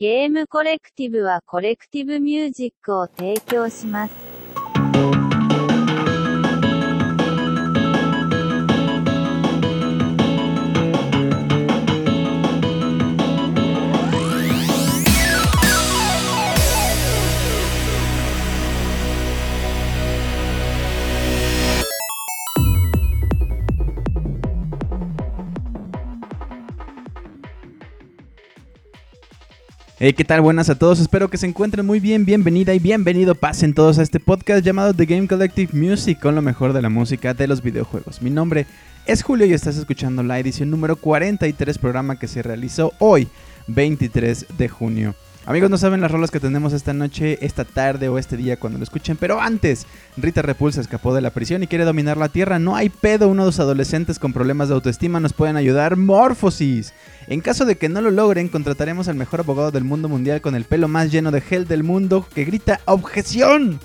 [0.00, 4.23] ゲームコレクティブはコレクティブミュージックを提供します。
[30.12, 30.42] ¿Qué tal?
[30.42, 34.02] Buenas a todos, espero que se encuentren muy bien, bienvenida y bienvenido, pasen todos a
[34.02, 37.62] este podcast llamado The Game Collective Music con lo mejor de la música de los
[37.62, 38.20] videojuegos.
[38.20, 38.66] Mi nombre
[39.06, 43.28] es Julio y estás escuchando la edición número 43 programa que se realizó hoy,
[43.68, 45.14] 23 de junio.
[45.46, 48.78] Amigos, no saben las rolas que tenemos esta noche, esta tarde o este día cuando
[48.78, 49.86] lo escuchen, pero antes,
[50.16, 52.58] Rita Repulsa escapó de la prisión y quiere dominar la Tierra.
[52.58, 55.96] No hay pedo, unos adolescentes con problemas de autoestima nos pueden ayudar.
[55.96, 56.94] Morphosis.
[57.26, 60.54] En caso de que no lo logren, contrataremos al mejor abogado del mundo mundial con
[60.54, 63.80] el pelo más lleno de gel del mundo que grita ¡Objeción!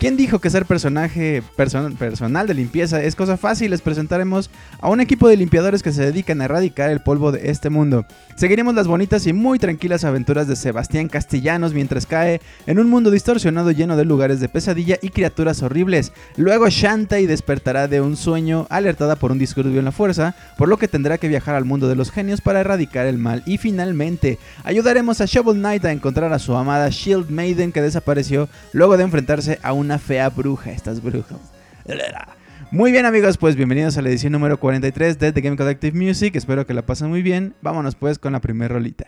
[0.00, 3.70] ¿Quién dijo que ser personaje personal de limpieza es cosa fácil?
[3.70, 4.48] Les presentaremos
[4.80, 8.06] a un equipo de limpiadores que se dedican a erradicar el polvo de este mundo.
[8.34, 13.10] Seguiremos las bonitas y muy tranquilas aventuras de Sebastián Castellanos mientras cae en un mundo
[13.10, 16.14] distorsionado lleno de lugares de pesadilla y criaturas horribles.
[16.38, 20.70] Luego Shanta y despertará de un sueño alertada por un disturbio en la fuerza, por
[20.70, 23.42] lo que tendrá que viajar al mundo de los genios para erradicar el mal.
[23.44, 28.48] Y finalmente, ayudaremos a Shovel Knight a encontrar a su amada Shield Maiden que desapareció
[28.72, 31.40] luego de enfrentarse a un una fea bruja, estas brujas.
[32.70, 36.36] Muy bien amigos, pues bienvenidos a la edición número 43 de The Game Collective Music.
[36.36, 37.54] Espero que la pasen muy bien.
[37.60, 39.06] Vámonos pues con la primera rolita.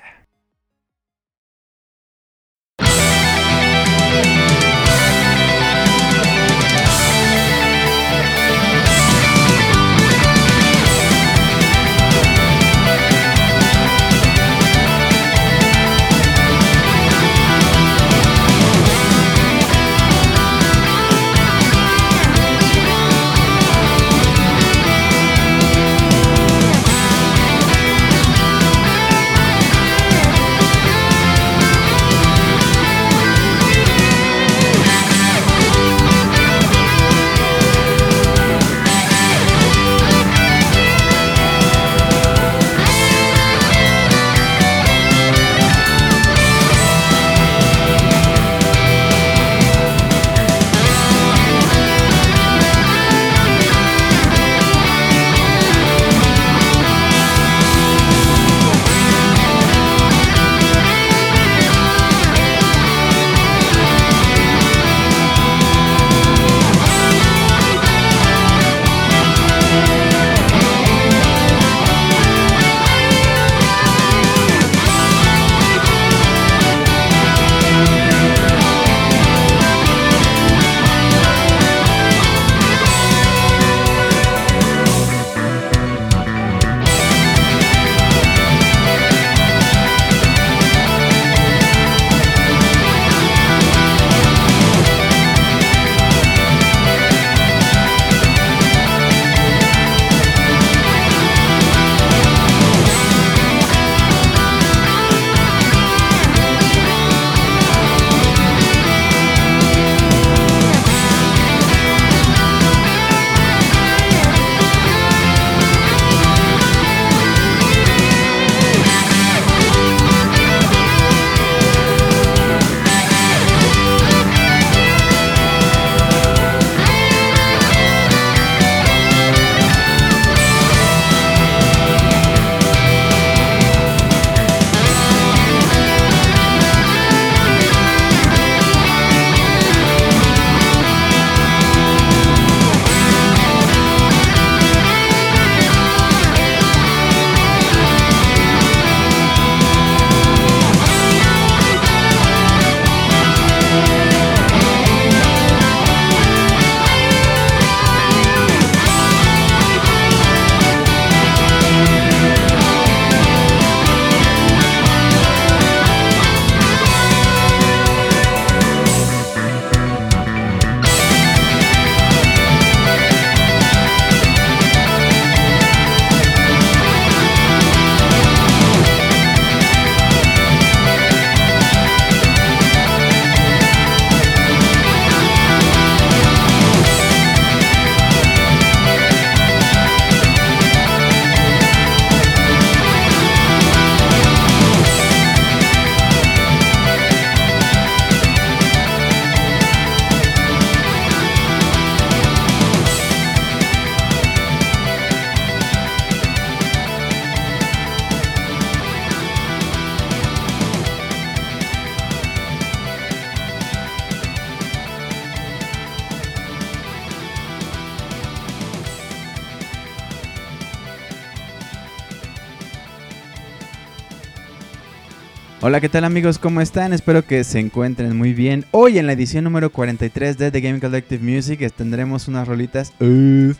[225.64, 226.40] Hola, ¿qué tal amigos?
[226.40, 226.92] ¿Cómo están?
[226.92, 228.64] Espero que se encuentren muy bien.
[228.72, 233.56] Hoy en la edición número 43 de The Game Collective Music tendremos unas rolitas uff,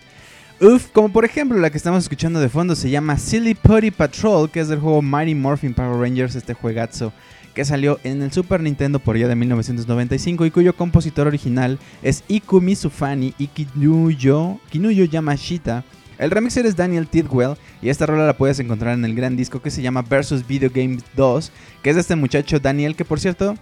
[0.60, 4.50] uff, como por ejemplo la que estamos escuchando de fondo se llama Silly Putty Patrol,
[4.50, 7.12] que es del juego Mighty Morphin Power Rangers, este juegazo
[7.54, 12.24] que salió en el Super Nintendo por ya de 1995 y cuyo compositor original es
[12.26, 15.84] Ikumi Sufani y Kinuyo, Kinuyo Yamashita.
[16.18, 19.60] El remixer es Daniel Tidwell y esta rola la puedes encontrar en el gran disco
[19.60, 23.20] que se llama Versus Video Games 2, que es de este muchacho Daniel, que por
[23.20, 23.54] cierto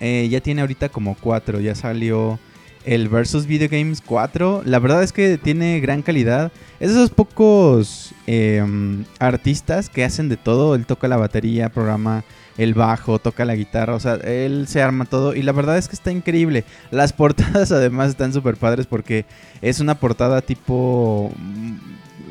[0.00, 2.38] eh, ya tiene ahorita como 4, ya salió
[2.84, 4.62] el Versus Video Games 4.
[4.64, 6.52] La verdad es que tiene gran calidad.
[6.80, 10.74] Es de esos pocos em, artistas que hacen de todo.
[10.74, 12.24] Él toca la batería, programa
[12.56, 15.88] el bajo, toca la guitarra, o sea, él se arma todo y la verdad es
[15.88, 16.64] que está increíble.
[16.90, 19.26] Las portadas además están súper padres porque
[19.62, 21.76] es una portada tipo mm,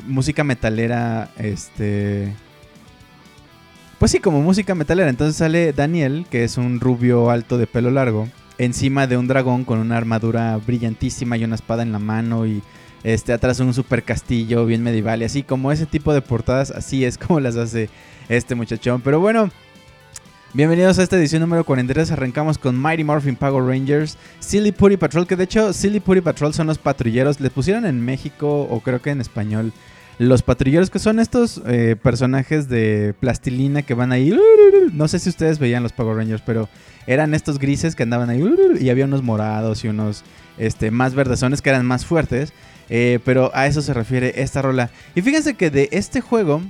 [0.06, 2.32] música metalera, este...
[3.98, 5.08] Pues sí, como música metalera.
[5.08, 8.28] Entonces sale Daniel, que es un rubio alto de pelo largo,
[8.58, 12.62] encima de un dragón con una armadura brillantísima y una espada en la mano y
[13.02, 17.04] este atrás un super castillo bien medieval y así como ese tipo de portadas, así
[17.04, 17.88] es como las hace
[18.28, 19.00] este muchachón.
[19.00, 19.50] Pero bueno,
[20.56, 22.12] Bienvenidos a esta edición número 43.
[22.12, 26.54] Arrancamos con Mighty Morphin Power Rangers, Silly Putty Patrol, que de hecho Silly Putty Patrol
[26.54, 27.40] son los patrulleros.
[27.40, 29.72] Les pusieron en México o creo que en español
[30.18, 34.32] los patrulleros, que son estos eh, personajes de plastilina que van ahí.
[34.92, 36.68] No sé si ustedes veían los Power Rangers, pero
[37.08, 38.40] eran estos grises que andaban ahí
[38.78, 40.22] y había unos morados y unos
[40.56, 42.52] este, más verdezones que eran más fuertes.
[42.90, 44.90] Eh, pero a eso se refiere esta rola.
[45.16, 46.62] Y fíjense que de este juego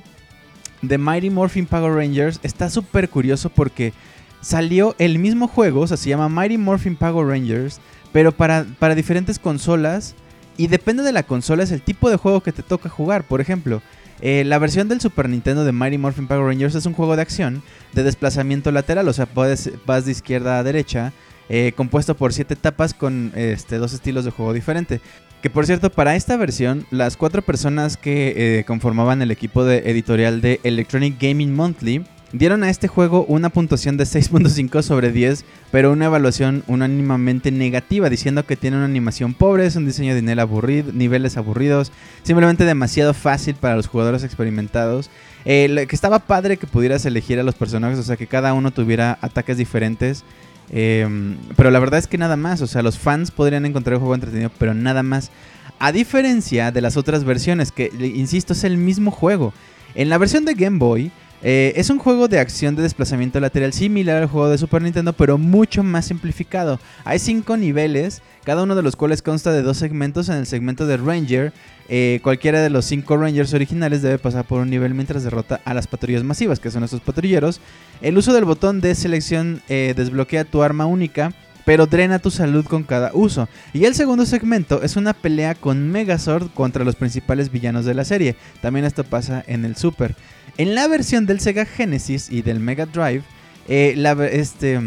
[0.89, 3.93] The Mighty Morphin Power Rangers está súper curioso porque
[4.41, 7.81] salió el mismo juego, o sea, se llama Mighty Morphin Power Rangers,
[8.13, 10.15] pero para, para diferentes consolas.
[10.57, 13.25] Y depende de la consola, es el tipo de juego que te toca jugar.
[13.25, 13.83] Por ejemplo,
[14.21, 17.23] eh, la versión del Super Nintendo de Mighty Morphin Power Rangers es un juego de
[17.23, 21.13] acción de desplazamiento lateral, o sea, puedes, vas de izquierda a derecha,
[21.49, 25.01] eh, compuesto por siete etapas con este, dos estilos de juego diferentes.
[25.45, 29.91] Que por cierto, para esta versión, las cuatro personas que eh, conformaban el equipo de
[29.91, 32.03] editorial de Electronic Gaming Monthly
[32.33, 38.09] dieron a este juego una puntuación de 6.5 sobre 10, pero una evaluación unánimamente negativa,
[38.09, 41.93] diciendo que tiene una animación pobre, es un diseño de nivel aburrido, niveles aburridos,
[42.23, 45.11] simplemente demasiado fácil para los jugadores experimentados.
[45.45, 48.71] Eh, que estaba padre que pudieras elegir a los personajes, o sea, que cada uno
[48.71, 50.25] tuviera ataques diferentes.
[50.71, 54.01] Em, pero la verdad es que nada más, o sea, los fans podrían encontrar el
[54.01, 55.31] juego entretenido, pero nada más.
[55.79, 59.53] A diferencia de las otras versiones, que, insisto, es el mismo juego.
[59.95, 61.11] En la versión de Game Boy,
[61.47, 65.13] eh, es un juego de acción de desplazamiento lateral similar al juego de Super Nintendo,
[65.13, 66.81] pero mucho más simplificado.
[67.05, 70.31] Hay cinco niveles, cada uno de los cuales consta de dos segmentos.
[70.31, 71.53] En el segmento de Ranger,
[71.91, 75.75] eh, cualquiera de los cinco Rangers originales debe pasar por un nivel mientras derrota a
[75.75, 77.61] las patrullas masivas, que son estos patrulleros.
[78.01, 81.35] El uso del botón de selección eh, desbloquea tu arma única
[81.65, 83.49] pero drena tu salud con cada uso.
[83.73, 88.05] Y el segundo segmento es una pelea con Megazord contra los principales villanos de la
[88.05, 88.37] serie.
[88.61, 90.15] También esto pasa en el Super.
[90.57, 93.23] En la versión del Sega Genesis y del Mega Drive,
[93.69, 93.95] eh,
[94.33, 94.81] este,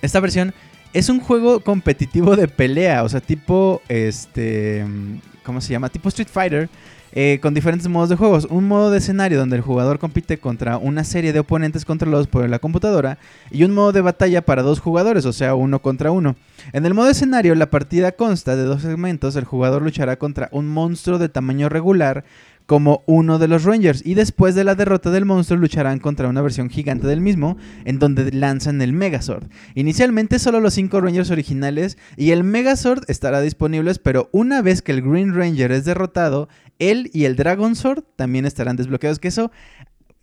[0.00, 0.54] esta versión
[0.92, 4.84] es un juego competitivo de pelea, o sea, tipo, este,
[5.42, 5.88] ¿cómo se llama?
[5.88, 6.68] Tipo Street Fighter,
[7.14, 8.46] eh, con diferentes modos de juegos.
[8.48, 12.48] Un modo de escenario donde el jugador compite contra una serie de oponentes controlados por
[12.48, 13.18] la computadora
[13.50, 16.36] y un modo de batalla para dos jugadores, o sea, uno contra uno.
[16.72, 19.36] En el modo escenario, la partida consta de dos segmentos.
[19.36, 22.24] El jugador luchará contra un monstruo de tamaño regular
[22.72, 26.40] como uno de los Rangers y después de la derrota del monstruo lucharán contra una
[26.40, 29.44] versión gigante del mismo en donde lanzan el Megazord.
[29.74, 34.92] Inicialmente solo los 5 Rangers originales y el Megazord estará disponibles pero una vez que
[34.92, 36.48] el Green Ranger es derrotado,
[36.78, 39.50] él y el Dragon Sword también estarán desbloqueados que eso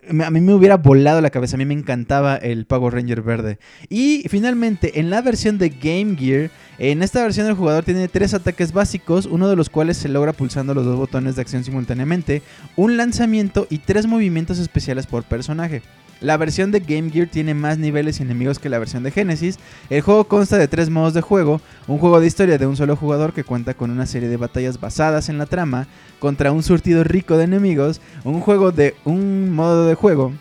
[0.07, 3.59] a mí me hubiera volado la cabeza, a mí me encantaba el Power Ranger verde.
[3.89, 8.33] Y finalmente, en la versión de Game Gear, en esta versión el jugador tiene tres
[8.33, 12.41] ataques básicos, uno de los cuales se logra pulsando los dos botones de acción simultáneamente,
[12.75, 15.81] un lanzamiento y tres movimientos especiales por personaje.
[16.21, 19.57] La versión de Game Gear tiene más niveles y enemigos que la versión de Genesis.
[19.89, 22.97] El juego consta de tres modos de juego, un juego de historia de un solo
[22.97, 25.87] jugador que cuenta con una serie de batallas basadas en la trama
[26.19, 30.33] contra un surtido rico de enemigos, un juego de un modo de juego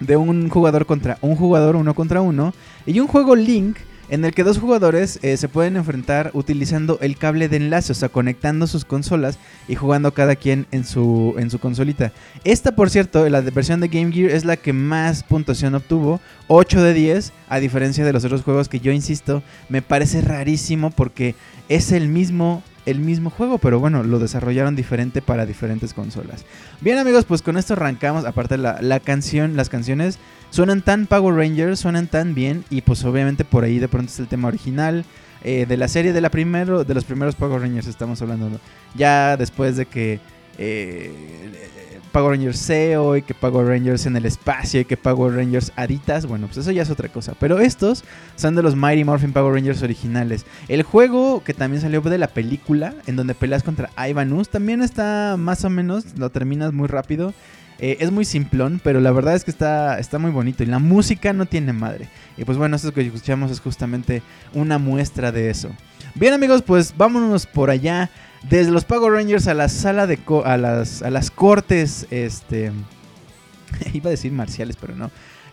[0.00, 2.52] de un jugador contra un jugador uno contra uno.
[2.86, 3.76] Y un juego Link
[4.08, 7.94] en el que dos jugadores eh, se pueden enfrentar utilizando el cable de enlace, o
[7.94, 12.12] sea, conectando sus consolas y jugando cada quien en su, en su consolita.
[12.44, 16.82] Esta, por cierto, la versión de Game Gear es la que más puntuación obtuvo, 8
[16.82, 21.34] de 10, a diferencia de los otros juegos que yo insisto, me parece rarísimo porque
[21.68, 26.44] es el mismo el mismo juego, pero bueno, lo desarrollaron diferente para diferentes consolas.
[26.82, 30.18] Bien amigos, pues con esto arrancamos, aparte la, la canción, las canciones
[30.54, 34.20] suenan tan Power Rangers, suenan tan bien y pues obviamente por ahí de pronto es
[34.20, 35.04] el tema original.
[35.42, 38.48] Eh, de la serie de la primero de los primeros Power Rangers estamos hablando
[38.94, 40.18] ya después de que
[40.56, 41.12] eh,
[42.12, 46.24] Power Rangers SEO y que Power Rangers en el espacio y que Power Rangers Aditas,
[46.24, 47.34] bueno, pues eso ya es otra cosa.
[47.40, 48.04] Pero estos
[48.36, 50.46] son de los Mighty Morphin Power Rangers originales.
[50.68, 55.34] El juego que también salió de la película, en donde peleas contra Ivanus, también está
[55.36, 57.34] más o menos, lo terminas muy rápido.
[57.78, 60.78] Eh, es muy simplón, pero la verdad es que está, está muy bonito y la
[60.78, 62.08] música no tiene madre.
[62.36, 65.70] Y pues bueno, esto que escuchamos es justamente una muestra de eso.
[66.14, 68.10] Bien amigos, pues vámonos por allá.
[68.48, 70.18] Desde los Power Rangers a la sala de...
[70.44, 72.72] a, las, a las cortes, este...
[73.92, 75.10] iba a decir marciales, pero no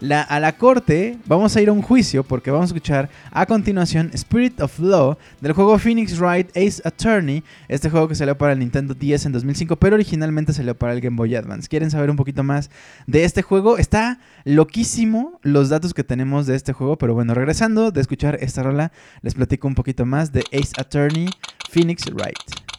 [0.09, 4.09] a la corte, vamos a ir a un juicio porque vamos a escuchar a continuación
[4.13, 8.59] Spirit of Law del juego Phoenix Wright Ace Attorney, este juego que salió para el
[8.59, 11.67] Nintendo 10 en 2005, pero originalmente salió para el Game Boy Advance.
[11.67, 12.71] ¿Quieren saber un poquito más
[13.05, 13.77] de este juego?
[13.77, 18.63] Está loquísimo los datos que tenemos de este juego, pero bueno, regresando de escuchar esta
[18.63, 18.91] rola,
[19.21, 21.29] les platico un poquito más de Ace Attorney
[21.69, 22.70] Phoenix Wright.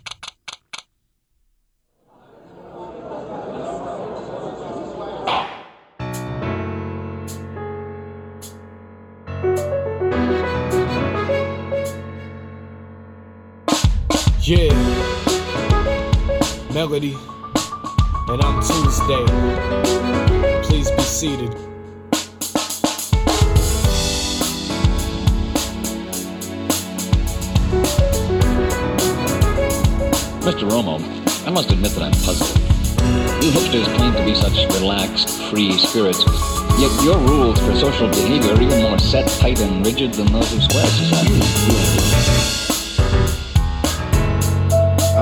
[14.45, 14.73] Yeah.
[16.73, 17.17] Melody.
[18.29, 19.25] And I'm Tuesday.
[20.63, 21.51] Please be seated.
[30.43, 30.69] Mr.
[30.71, 31.01] Romo,
[31.47, 32.61] I must admit that I'm puzzled.
[33.43, 36.23] You hipsters claim to be such relaxed, free spirits,
[36.79, 40.53] yet your rules for social behavior are even more set, tight, and rigid than those
[40.53, 41.43] of square society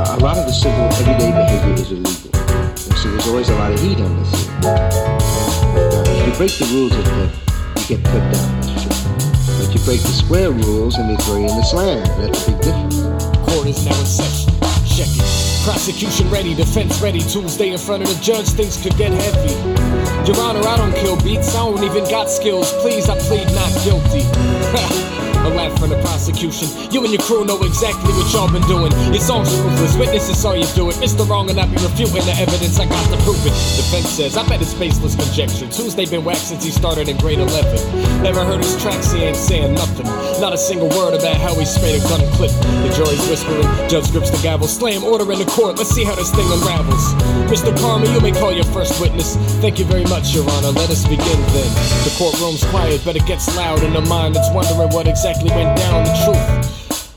[0.01, 2.31] uh, a lot of the civil everyday behavior is illegal.
[2.35, 4.49] And so there's always a lot of heat on this.
[4.65, 7.31] Uh, if you break the rules of the,
[7.81, 9.59] you get put down, that's true.
[9.59, 12.07] But you break the square rules and they throw you in the slam.
[12.21, 13.03] That's a big difference.
[13.51, 14.55] Court is now in session.
[14.87, 15.50] Check it.
[15.65, 17.21] Prosecution ready, defense ready.
[17.21, 19.55] Tuesday in front of the judge, things could get heavy.
[20.27, 22.73] Your Honor, I don't kill beats, I don't even got skills.
[22.81, 25.27] Please, I plead not guilty.
[25.41, 26.69] A laugh from the prosecution.
[26.93, 28.93] You and your crew know exactly what y'all been doing.
[29.09, 30.97] Your songs ruthless, witnesses saw you do it.
[31.01, 31.27] Mr.
[31.27, 33.57] Wrong and I be refuting the evidence, I got to prove it.
[33.81, 35.67] Defense says, I bet it's baseless conjecture.
[35.73, 38.23] Tuesday been whacked since he started in grade 11.
[38.23, 40.05] Never heard his tracks, he ain't saying nothing.
[40.45, 42.53] Not a single word about how he sprayed a gun clip.
[42.85, 45.79] The jury's whispering, judge grips the gavel, slam order in the court.
[45.81, 47.17] Let's see how this thing unravels.
[47.49, 47.73] Mr.
[47.81, 49.37] Carmer, you may call your first witness.
[49.65, 50.77] Thank you very much, Your Honor.
[50.77, 51.71] Let us begin then.
[52.05, 55.55] The courtroom's quiet, but it gets loud in the mind that's wondering what exactly exactly
[55.55, 56.60] went down, the truth.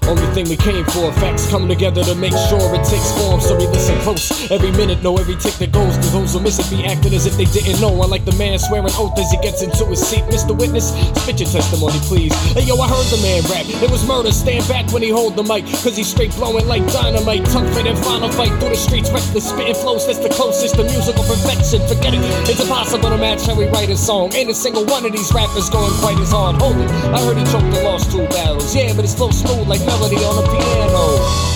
[0.07, 3.39] Only thing we came for, facts come together to make sure it takes form.
[3.39, 5.95] So we listen close every minute, know every tick that goes.
[5.98, 7.89] Cause those who miss it be acting as if they didn't know.
[8.01, 10.24] I like the man swearing oath as he gets into his seat.
[10.27, 10.57] Mr.
[10.57, 10.91] Witness,
[11.22, 12.33] spit your testimony, please.
[12.51, 13.65] Hey yo, I heard the man rap.
[13.67, 14.31] It was murder.
[14.31, 15.65] Stand back when he hold the mic.
[15.83, 17.45] Cause he's straight blowing like dynamite.
[17.53, 19.10] Tongue fit and final fight through the streets.
[19.12, 21.79] Reckless spitting flows, that's the closest to musical perfection.
[21.88, 24.33] Forget it, it's impossible to match how we write a song.
[24.33, 26.57] Ain't a single one of these rappers going quite as hard.
[26.57, 28.75] Hold it, I heard he choked and lost two battles.
[28.75, 31.52] Yeah, but it's flow smooth like melody on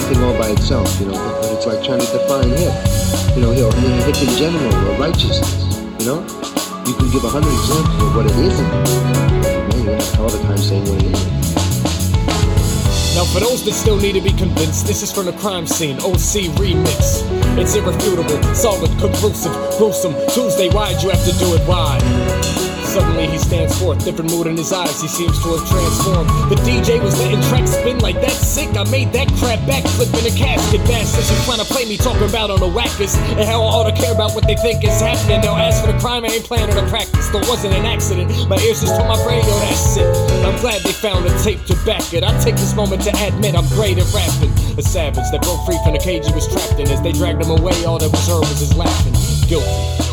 [0.00, 2.74] something all by itself, you know, but, it's like trying to define hip,
[3.34, 3.72] you know, hip,
[4.04, 6.20] hip in general or righteousness, you know?
[6.84, 8.68] You can give a hundred examples of what it isn't.
[9.86, 11.24] Man, all the time saying what it is.
[13.16, 15.96] Now, for those that still need to be convinced, this is from the crime scene
[15.96, 17.24] OC remix.
[17.56, 20.12] It's irrefutable, solid, conclusive, gruesome.
[20.28, 21.66] Tuesday, why'd you have to do it?
[21.66, 22.45] Why?
[22.96, 26.32] Suddenly he stands forth, different mood in his eyes, he seems to have transformed.
[26.48, 28.72] The DJ was letting tracks spin like that sick.
[28.72, 30.80] I made that crap backflip in a casket.
[30.88, 33.84] Bastards who trying to play me talking about on the whackers and how I ought
[33.84, 35.42] to care about what they think is happening.
[35.42, 37.28] They'll ask for the crime, I ain't planning to practice.
[37.28, 38.32] There wasn't an accident.
[38.48, 40.08] My ears just told my brain, yo, that's it.
[40.40, 42.24] I'm glad they found a tape to back it.
[42.24, 44.56] I take this moment to admit I'm great at rapping.
[44.80, 46.88] A savage that broke free from the cage he was trapped in.
[46.88, 49.12] As they dragged him away, all that was heard was his laughing.
[49.44, 50.05] Guilty.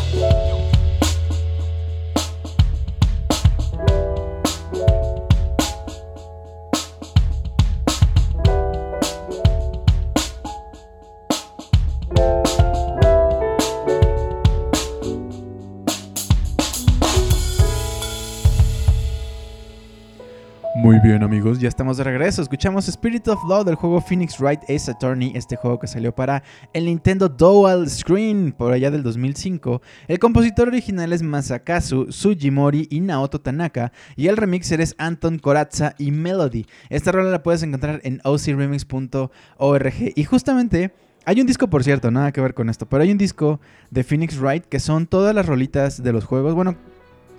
[21.14, 22.42] Bien amigos, ya estamos de regreso.
[22.42, 26.42] Escuchamos Spirit of Law del juego Phoenix Wright Ace Attorney, este juego que salió para
[26.72, 29.80] el Nintendo Dual Screen por allá del 2005.
[30.08, 35.94] El compositor original es Masakazu Sujimori y Naoto Tanaka y el remixer es Anton Corazza
[35.98, 36.66] y Melody.
[36.88, 40.94] Esta rola la puedes encontrar en ocremix.org y justamente...
[41.26, 43.58] Hay un disco, por cierto, nada que ver con esto, pero hay un disco
[43.90, 46.54] de Phoenix Wright que son todas las rolitas de los juegos.
[46.54, 46.76] Bueno,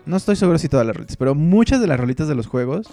[0.06, 2.88] no estoy seguro si todas las rolitas, pero muchas de las rolitas de los juegos,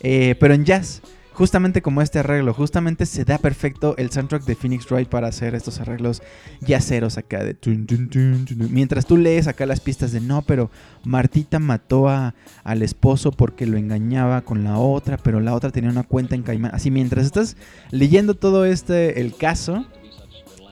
[0.00, 1.02] eh, pero en jazz.
[1.34, 5.56] Justamente como este arreglo, justamente se da perfecto el soundtrack de Phoenix Wright para hacer
[5.56, 6.22] estos arreglos
[6.60, 7.40] yaceros acá.
[8.70, 10.70] Mientras tú lees acá las pistas de no, pero
[11.02, 15.90] Martita mató a, al esposo porque lo engañaba con la otra, pero la otra tenía
[15.90, 16.72] una cuenta en Caimán.
[16.72, 17.56] Así mientras estás
[17.90, 19.86] leyendo todo este el caso,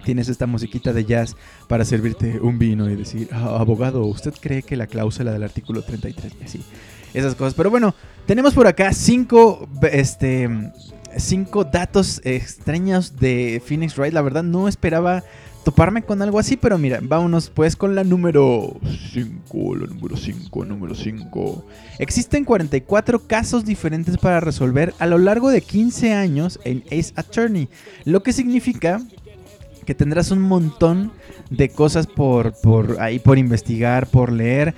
[0.04, 1.36] tienes esta musiquita de jazz
[1.68, 5.82] para servirte un vino y decir, "Ah, abogado, ¿usted cree que la cláusula del artículo
[5.82, 6.60] 33 y así?
[7.14, 7.54] Esas cosas.
[7.54, 7.94] Pero bueno,
[8.26, 10.48] tenemos por acá cinco, este,
[11.16, 14.14] cinco datos extraños de Phoenix Wright.
[14.14, 15.22] La verdad no esperaba
[15.64, 18.76] toparme con algo así, pero mira, vámonos pues con la número
[19.12, 21.64] 5, la número 5, número 5.
[21.98, 27.68] Existen 44 casos diferentes para resolver a lo largo de 15 años en Ace Attorney,
[28.04, 29.00] lo que significa
[29.84, 31.12] que tendrás un montón
[31.50, 34.74] de cosas por, por ahí por investigar, por leer.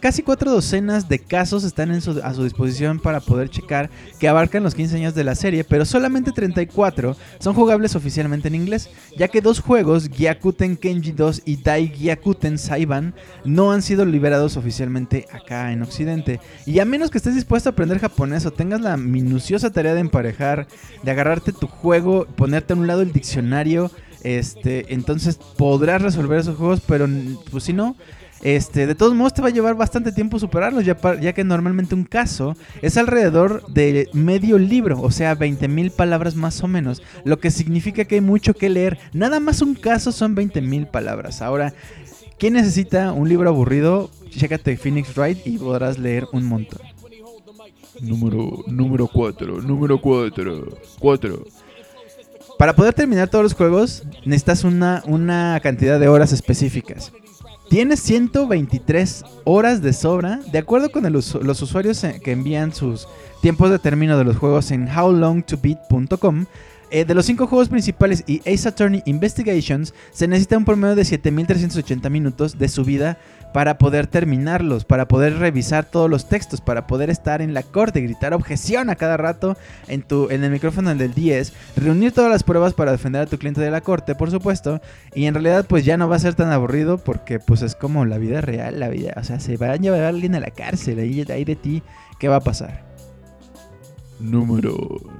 [0.00, 4.74] Casi cuatro docenas de casos están a su disposición para poder checar que abarcan los
[4.74, 9.40] 15 años de la serie, pero solamente 34 son jugables oficialmente en inglés, ya que
[9.40, 15.72] dos juegos, Gyakuten Kenji 2 y Dai Gyakuten Saiban, no han sido liberados oficialmente acá
[15.72, 16.40] en Occidente.
[16.66, 20.00] Y a menos que estés dispuesto a aprender japonés o tengas la minuciosa tarea de
[20.00, 20.66] emparejar,
[21.02, 23.90] de agarrarte tu juego, ponerte a un lado el diccionario,
[24.22, 27.08] este, entonces podrás resolver esos juegos, pero
[27.50, 27.96] pues si no,
[28.42, 32.04] este, de todos modos te va a llevar bastante tiempo superarlos, ya que normalmente un
[32.04, 37.50] caso es alrededor de medio libro, o sea, 20.000 palabras más o menos, lo que
[37.50, 38.98] significa que hay mucho que leer.
[39.12, 41.42] Nada más un caso son 20.000 palabras.
[41.42, 41.74] Ahora,
[42.38, 44.10] ¿quién necesita un libro aburrido?
[44.30, 46.80] Chécate Phoenix Wright y podrás leer un montón.
[48.00, 51.44] Número, número 4, número 4, 4.
[52.58, 57.12] Para poder terminar todos los juegos, necesitas una, una cantidad de horas específicas.
[57.70, 63.06] Tienes 123 horas de sobra, de acuerdo con los usuarios eh, que envían sus
[63.42, 66.46] tiempos de término de los juegos en howlongtobeat.com.
[66.90, 71.04] eh, de los cinco juegos principales y Ace Attorney Investigations, se necesita un promedio de
[71.04, 73.18] 7380 minutos de subida
[73.52, 78.00] para poder terminarlos, para poder revisar todos los textos, para poder estar en la corte,
[78.00, 79.56] gritar objeción a cada rato
[79.86, 83.38] en, tu, en el micrófono del 10, reunir todas las pruebas para defender a tu
[83.38, 84.80] cliente de la corte, por supuesto,
[85.14, 88.04] y en realidad pues ya no va a ser tan aburrido porque pues es como
[88.04, 90.50] la vida real, la vida, o sea, se va a llevar a alguien a la
[90.50, 91.82] cárcel, ahí, ahí de ti,
[92.18, 92.86] ¿qué va a pasar?
[94.20, 94.76] Número,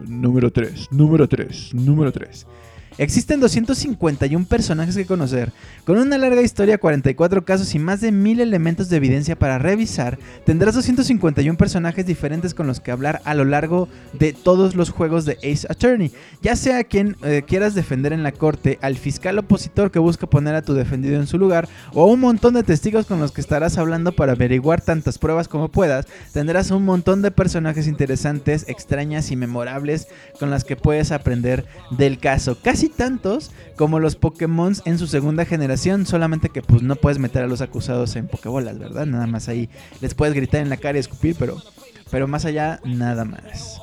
[0.06, 2.46] número 3, número 3, número 3.
[2.98, 5.52] Existen 251 personajes que conocer,
[5.84, 10.18] con una larga historia, 44 casos y más de 1000 elementos de evidencia para revisar.
[10.44, 15.24] Tendrás 251 personajes diferentes con los que hablar a lo largo de todos los juegos
[15.24, 16.10] de Ace Attorney,
[16.42, 20.56] ya sea quien eh, quieras defender en la corte, al fiscal opositor que busca poner
[20.56, 23.78] a tu defendido en su lugar, o un montón de testigos con los que estarás
[23.78, 26.06] hablando para averiguar tantas pruebas como puedas.
[26.32, 30.08] Tendrás un montón de personajes interesantes, extrañas y memorables
[30.40, 32.58] con las que puedes aprender del caso.
[32.60, 37.42] Casi tantos como los Pokémon en su segunda generación, solamente que pues no puedes meter
[37.42, 39.06] a los acusados en Pokébolas, ¿verdad?
[39.06, 39.68] Nada más ahí
[40.00, 41.62] les puedes gritar en la cara y escupir, pero,
[42.10, 43.80] pero más allá, nada más.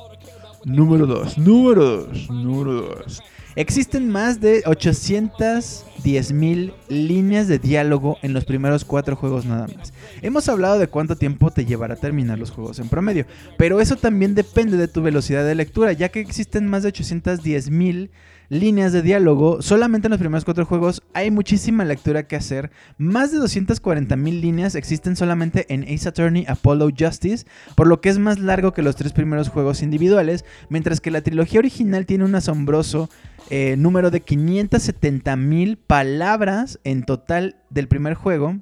[0.64, 2.72] Número 2, número 2, número
[3.04, 3.22] 2.
[3.56, 9.94] Existen más de 810 mil líneas de diálogo en los primeros cuatro juegos nada más.
[10.20, 13.24] Hemos hablado de cuánto tiempo te llevará terminar los juegos en promedio,
[13.56, 17.70] pero eso también depende de tu velocidad de lectura, ya que existen más de 810
[17.70, 18.10] mil
[18.48, 19.62] líneas de diálogo.
[19.62, 22.70] Solamente en los primeros cuatro juegos hay muchísima lectura que hacer.
[22.98, 28.08] Más de 240 mil líneas existen solamente en Ace Attorney Apollo Justice, por lo que
[28.08, 32.24] es más largo que los tres primeros juegos individuales, mientras que la trilogía original tiene
[32.24, 33.08] un asombroso
[33.50, 38.56] eh, número de 570 mil palabras en total del primer juego.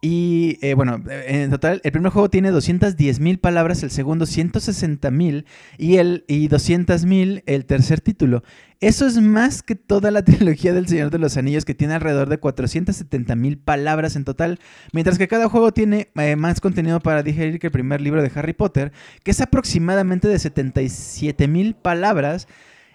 [0.00, 5.10] Y eh, bueno, en total, el primer juego tiene 210 mil palabras, el segundo 160
[5.10, 5.44] mil
[5.76, 8.44] y, el, y 200 mil el tercer título.
[8.80, 12.28] Eso es más que toda la trilogía del Señor de los Anillos, que tiene alrededor
[12.28, 14.60] de 470 mil palabras en total,
[14.92, 18.30] mientras que cada juego tiene eh, más contenido para digerir que el primer libro de
[18.36, 18.92] Harry Potter,
[19.24, 22.46] que es aproximadamente de 77 mil palabras.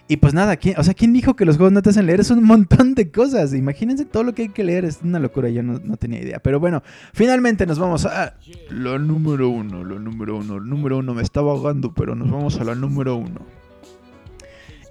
[0.08, 2.20] Y pues nada, ¿quién, o sea, ¿quién dijo que los juegos no te hacen leer?
[2.20, 3.54] Es un montón de cosas.
[3.54, 4.84] Imagínense todo lo que hay que leer.
[4.84, 6.40] Es una locura, yo no, no tenía idea.
[6.40, 8.36] Pero bueno, finalmente nos vamos a
[8.70, 11.14] la número uno, la número uno, el número uno.
[11.14, 13.63] Me estaba ahogando, pero nos vamos a la número uno.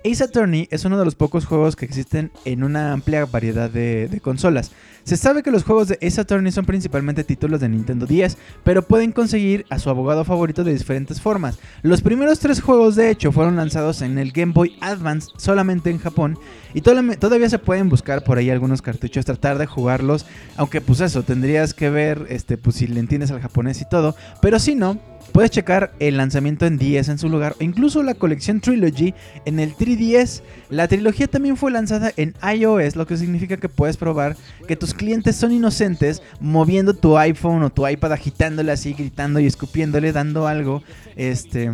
[0.05, 4.21] Ace Attorney es uno de los pocos juegos que existen en una amplia variedad de,
[4.23, 4.73] consolas.
[5.05, 8.83] Se sabe que los juegos de Ace Attorney son principalmente títulos de Nintendo 10, pero
[8.83, 11.59] pueden conseguir a su abogado favorito de diferentes formas.
[11.83, 15.99] Los primeros tres juegos de hecho fueron lanzados en el Game Boy Advance solamente en
[15.99, 16.38] Japón
[16.75, 21.23] y todavía se pueden buscar por ahí algunos cartuchos, tratar de jugarlos, aunque pues eso,
[21.23, 24.99] tendrías que ver este, pues, si le entiendes al japonés y todo, pero si no,
[25.33, 29.15] Puedes checar el lanzamiento en 10 en su lugar o incluso la colección Trilogy
[29.47, 30.43] en el 3DS.
[30.69, 34.37] La trilogía también fue lanzada en iOS, lo que significa que puedes probar
[34.69, 39.47] que tus clientes son inocentes moviendo tu iPhone o tu iPad agitándole así, gritando y
[39.47, 40.83] escupiéndole, dando algo.
[41.17, 41.71] Este.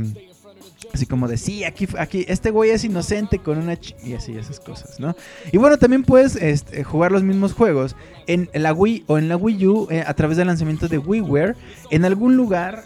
[0.92, 3.76] Así como de, sí, aquí, aquí, este güey es inocente con una...
[3.76, 5.14] Ch y así, esas cosas, ¿no?
[5.52, 7.94] Y bueno, también puedes este, jugar los mismos juegos
[8.26, 11.56] en la Wii o en la Wii U eh, a través del lanzamiento de WiiWare
[11.90, 12.84] en algún lugar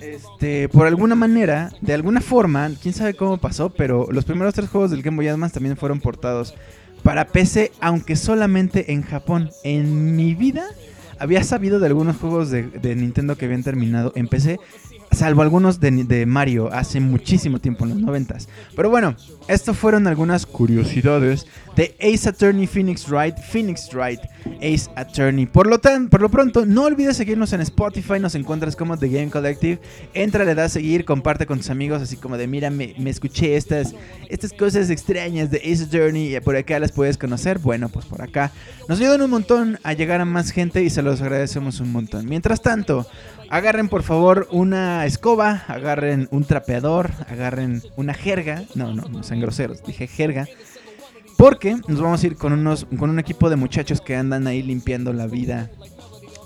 [0.00, 4.68] este, por alguna manera, de alguna forma, quién sabe cómo pasó, pero los primeros tres
[4.68, 6.54] juegos del Game Boy Advance también fueron portados
[7.02, 9.50] para PC, aunque solamente en Japón.
[9.64, 10.66] En mi vida
[11.18, 14.58] había sabido de algunos juegos de, de Nintendo que habían terminado en PC
[15.12, 18.48] Salvo algunos de, Mario hace muchísimo tiempo, en los noventas.
[18.74, 19.16] Pero bueno,
[19.48, 24.20] estas fueron algunas curiosidades de Ace Attorney Phoenix Wright, Phoenix Wright,
[24.58, 25.46] Ace Attorney.
[25.46, 29.08] Por lo, tan, por lo pronto, no olvides seguirnos en Spotify, nos encuentras como The
[29.08, 29.80] Game Collective.
[30.12, 33.56] Entra, le das a seguir, comparte con tus amigos, así como de mira, me, escuché
[33.56, 33.94] estas,
[34.28, 37.58] estas cosas extrañas de Ace Attorney y por acá las puedes conocer.
[37.58, 38.52] Bueno, pues por acá
[38.88, 42.26] nos ayudan un montón a llegar a más gente y se los agradecemos un montón.
[42.26, 43.06] Mientras tanto,
[43.50, 48.64] Agarren por favor una escoba, agarren un trapeador, agarren una jerga.
[48.74, 50.46] No, no, no sean groseros, dije jerga.
[51.36, 54.62] Porque nos vamos a ir con, unos, con un equipo de muchachos que andan ahí
[54.62, 55.70] limpiando la vida,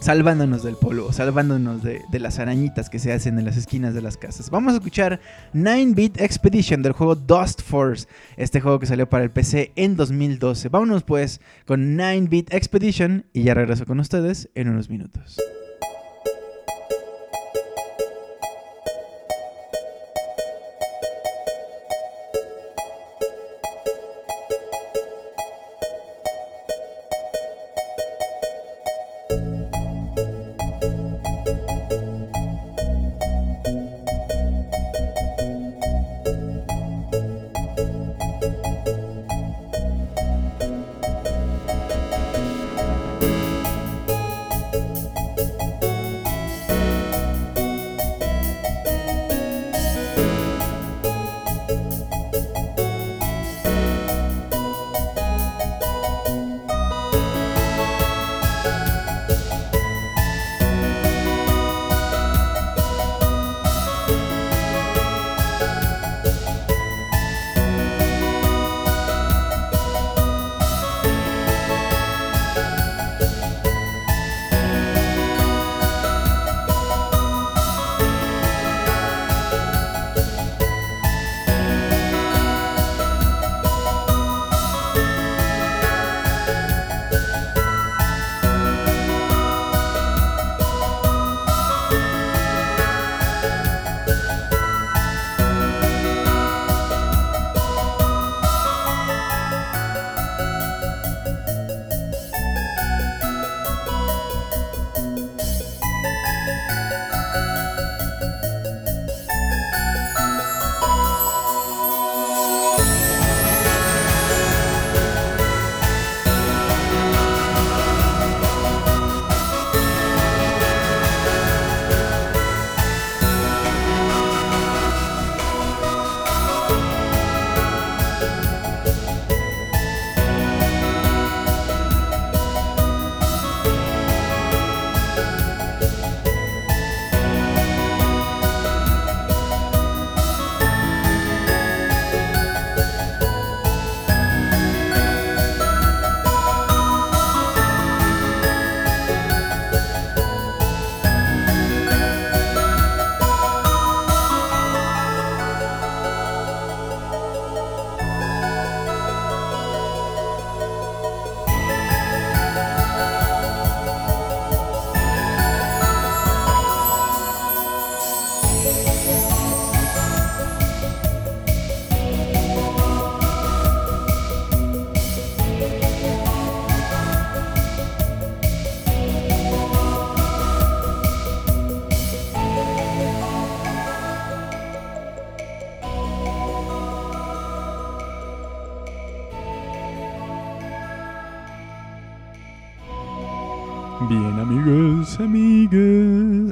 [0.00, 4.02] salvándonos del polvo, salvándonos de, de, las arañitas que se hacen en las esquinas de
[4.02, 4.50] las casas.
[4.50, 5.20] Vamos a escuchar
[5.54, 10.68] 9-Bit Expedition del juego Dust Force, este juego que salió para el PC en 2012.
[10.70, 15.38] Vámonos pues con 9-Bit Expedition y ya regreso con ustedes en unos minutos.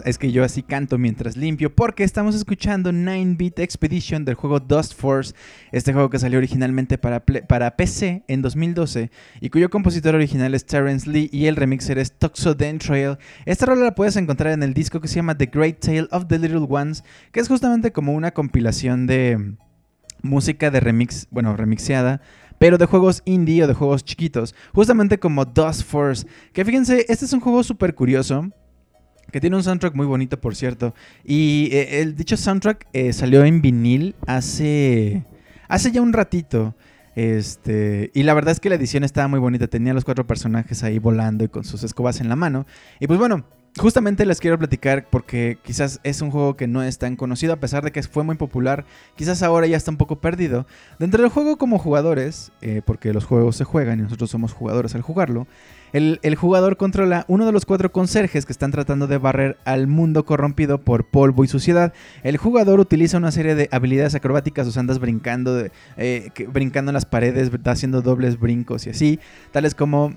[0.08, 4.94] Es que yo así canto mientras limpio porque estamos escuchando 9-Bit Expedition del juego Dust
[4.98, 5.34] Force,
[5.70, 9.10] este juego que salió originalmente para, para PC en 2012
[9.42, 13.18] y cuyo compositor original es Terrence Lee y el remixer es Toxodentrail.
[13.44, 16.24] Esta rola la puedes encontrar en el disco que se llama The Great Tale of
[16.26, 19.56] the Little Ones, que es justamente como una compilación de
[20.22, 22.22] música de remix, bueno, remixeada,
[22.58, 27.26] pero de juegos indie o de juegos chiquitos, justamente como Dust Force, que fíjense, este
[27.26, 28.50] es un juego súper curioso.
[29.30, 30.94] Que tiene un soundtrack muy bonito, por cierto.
[31.24, 35.24] Y eh, el dicho soundtrack eh, salió en vinil hace.
[35.68, 36.74] hace ya un ratito.
[37.14, 38.10] Este.
[38.14, 39.66] Y la verdad es que la edición estaba muy bonita.
[39.66, 42.66] Tenía los cuatro personajes ahí volando y con sus escobas en la mano.
[43.00, 43.44] Y pues bueno,
[43.76, 47.56] justamente les quiero platicar porque quizás es un juego que no es tan conocido, a
[47.56, 48.84] pesar de que fue muy popular.
[49.16, 50.66] Quizás ahora ya está un poco perdido.
[50.98, 54.94] Dentro del juego, como jugadores, eh, porque los juegos se juegan y nosotros somos jugadores
[54.94, 55.46] al jugarlo.
[55.92, 60.24] El, jugador controla uno de los cuatro conserjes que están tratando de barrer al mundo
[60.26, 61.94] corrompido por polvo y suciedad.
[62.22, 65.64] El jugador utiliza una serie de habilidades acrobáticas, o sea, andas brincando,
[65.96, 70.14] eh, brincando en las paredes, haciendo dobles brincos y así, tales como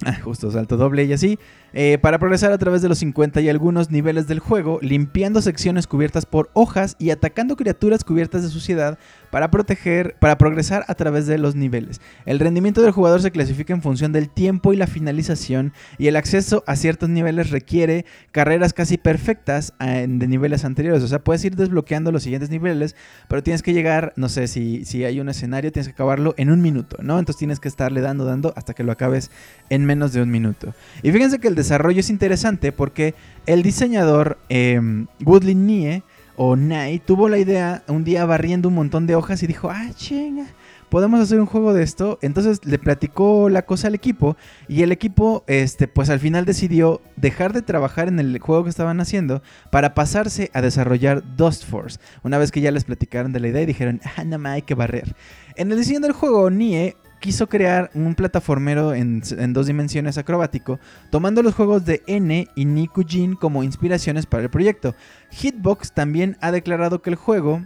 [0.24, 1.38] justo, salto doble y así.
[1.72, 5.86] eh, para progresar a través de los 50 y algunos niveles del juego, limpiando secciones
[5.86, 8.98] cubiertas por hojas y atacando criaturas cubiertas de suciedad
[9.36, 12.00] para proteger, para progresar a través de los niveles.
[12.24, 16.16] El rendimiento del jugador se clasifica en función del tiempo y la finalización, y el
[16.16, 21.02] acceso a ciertos niveles requiere carreras casi perfectas eh, de niveles anteriores.
[21.02, 22.96] O sea, puedes ir desbloqueando los siguientes niveles,
[23.28, 26.50] pero tienes que llegar, no sé, si, si hay un escenario, tienes que acabarlo en
[26.50, 27.18] un minuto, ¿no?
[27.18, 29.30] Entonces tienes que estarle dando, dando hasta que lo acabes
[29.68, 30.74] en menos de un minuto.
[31.02, 34.80] Y fíjense que el desarrollo es interesante porque el diseñador eh,
[35.26, 36.04] Woodley Nie
[36.36, 39.90] o Nye tuvo la idea un día barriendo un montón de hojas y dijo, ah,
[39.94, 40.46] chinga.
[40.88, 42.18] Podemos hacer un juego de esto.
[42.22, 44.36] Entonces le platicó la cosa al equipo.
[44.68, 48.70] Y el equipo, este, pues al final decidió dejar de trabajar en el juego que
[48.70, 49.42] estaban haciendo.
[49.70, 51.98] Para pasarse a desarrollar Dust Force.
[52.22, 54.62] Una vez que ya les platicaron de la idea y dijeron, ah, nada más hay
[54.62, 55.16] que barrer.
[55.56, 60.78] En el diseño del juego, Nie quiso crear un plataformero en, dos dimensiones acrobático,
[61.10, 64.94] tomando los juegos de N y Nikujin como inspiraciones para el proyecto.
[65.30, 67.62] Hitbox también ha declarado que el juego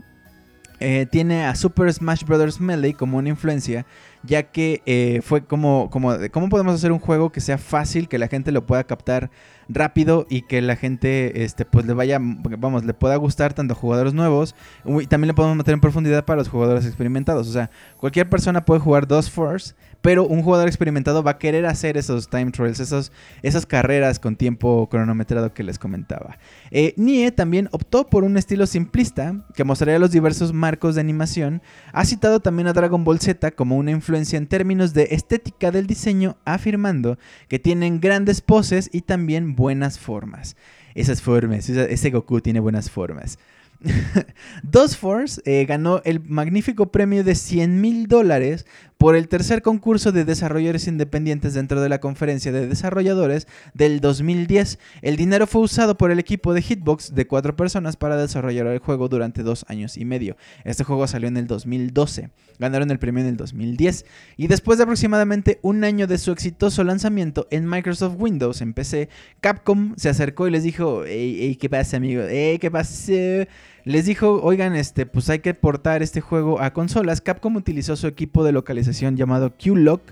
[0.80, 2.60] eh, tiene a Super Smash Bros.
[2.60, 3.84] Melee como una influencia,
[4.22, 8.18] ya que eh, fue como, como, cómo podemos hacer un juego que sea fácil, que
[8.18, 9.30] la gente lo pueda captar
[9.72, 13.76] rápido y que la gente este, pues le vaya, vamos, le pueda gustar tanto a
[13.76, 14.54] jugadores nuevos
[14.84, 17.48] y también le podemos meter en profundidad para los jugadores experimentados.
[17.48, 21.66] O sea, cualquier persona puede jugar Dust Force, pero un jugador experimentado va a querer
[21.66, 26.38] hacer esos time trials, esos, esas carreras con tiempo cronometrado que les comentaba.
[26.70, 31.62] Eh, Nie también optó por un estilo simplista que mostraría los diversos marcos de animación.
[31.92, 35.86] Ha citado también a Dragon Ball Z como una influencia en términos de estética del
[35.86, 40.56] diseño, afirmando que tienen grandes poses y también buenas formas.
[40.94, 43.38] Esas formas, ese Goku tiene buenas formas.
[44.62, 48.66] Dust Force eh, ganó el magnífico premio de 100 mil dólares
[49.00, 54.78] por el tercer concurso de desarrolladores independientes dentro de la conferencia de desarrolladores del 2010.
[55.00, 58.78] El dinero fue usado por el equipo de Hitbox de cuatro personas para desarrollar el
[58.78, 60.36] juego durante dos años y medio.
[60.64, 62.28] Este juego salió en el 2012.
[62.58, 64.04] Ganaron el premio en el 2010.
[64.36, 69.08] Y después de aproximadamente un año de su exitoso lanzamiento en Microsoft Windows en PC,
[69.40, 72.24] Capcom se acercó y les dijo, ¿qué pasa amigo?
[72.28, 73.46] ¿qué pasa?
[73.84, 77.20] Les dijo, oigan, este, pues hay que portar este juego a consolas.
[77.20, 80.02] Capcom utilizó su equipo de localización llamado QLock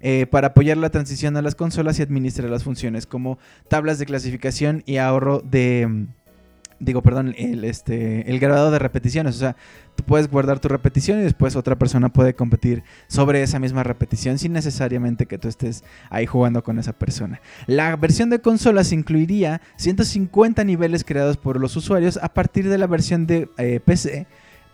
[0.00, 4.06] eh, para apoyar la transición a las consolas y administrar las funciones como tablas de
[4.06, 6.06] clasificación y ahorro de...
[6.84, 9.36] Digo, perdón, el, este, el grabado de repeticiones.
[9.36, 9.56] O sea,
[9.96, 14.38] tú puedes guardar tu repetición y después otra persona puede competir sobre esa misma repetición
[14.38, 17.40] sin necesariamente que tú estés ahí jugando con esa persona.
[17.66, 22.86] La versión de consolas incluiría 150 niveles creados por los usuarios a partir de la
[22.86, 24.26] versión de eh, PC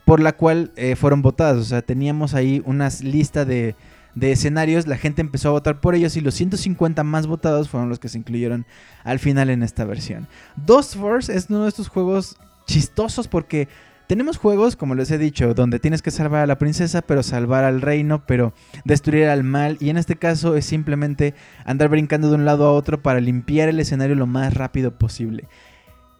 [0.05, 1.59] por la cual eh, fueron votadas.
[1.59, 3.77] O sea, teníamos ahí una lista de,
[4.15, 7.89] de escenarios, la gente empezó a votar por ellos y los 150 más votados fueron
[7.89, 8.67] los que se incluyeron
[9.05, 10.27] al final en esta versión.
[10.57, 13.69] Dust Force es uno de estos juegos chistosos porque
[14.11, 17.63] tenemos juegos, como les he dicho, donde tienes que salvar a la princesa, pero salvar
[17.63, 18.53] al reino, pero
[18.85, 19.77] destruir al mal.
[19.79, 21.33] Y en este caso es simplemente
[21.65, 25.47] andar brincando de un lado a otro para limpiar el escenario lo más rápido posible.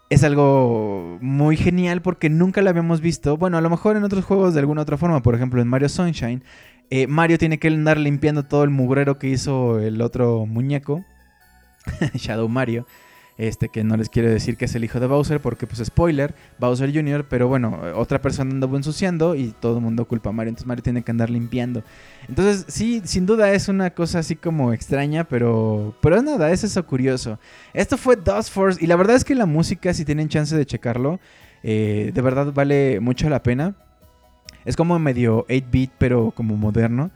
[0.09, 3.37] Es algo muy genial porque nunca lo habíamos visto.
[3.37, 5.89] Bueno, a lo mejor en otros juegos de alguna otra forma, por ejemplo en Mario
[5.89, 6.45] Sunshine,
[6.91, 11.05] eh, Mario tiene que andar limpiando todo el mugrero que hizo el otro muñeco,
[12.15, 12.87] Shadow Mario.
[13.39, 16.35] Este, que no les quiero decir que es el hijo de Bowser, porque pues spoiler,
[16.59, 20.51] Bowser Jr., pero bueno, otra persona andaba ensuciando y todo el mundo culpa a Mario,
[20.51, 21.83] entonces Mario tiene que andar limpiando.
[22.29, 26.85] Entonces, sí, sin duda es una cosa así como extraña, pero, pero nada, es eso
[26.85, 27.39] curioso.
[27.73, 30.67] Esto fue Dust Force y la verdad es que la música, si tienen chance de
[30.67, 31.19] checarlo,
[31.63, 33.75] eh, de verdad vale mucho la pena.
[34.65, 37.11] Es como medio 8-bit, pero como moderno.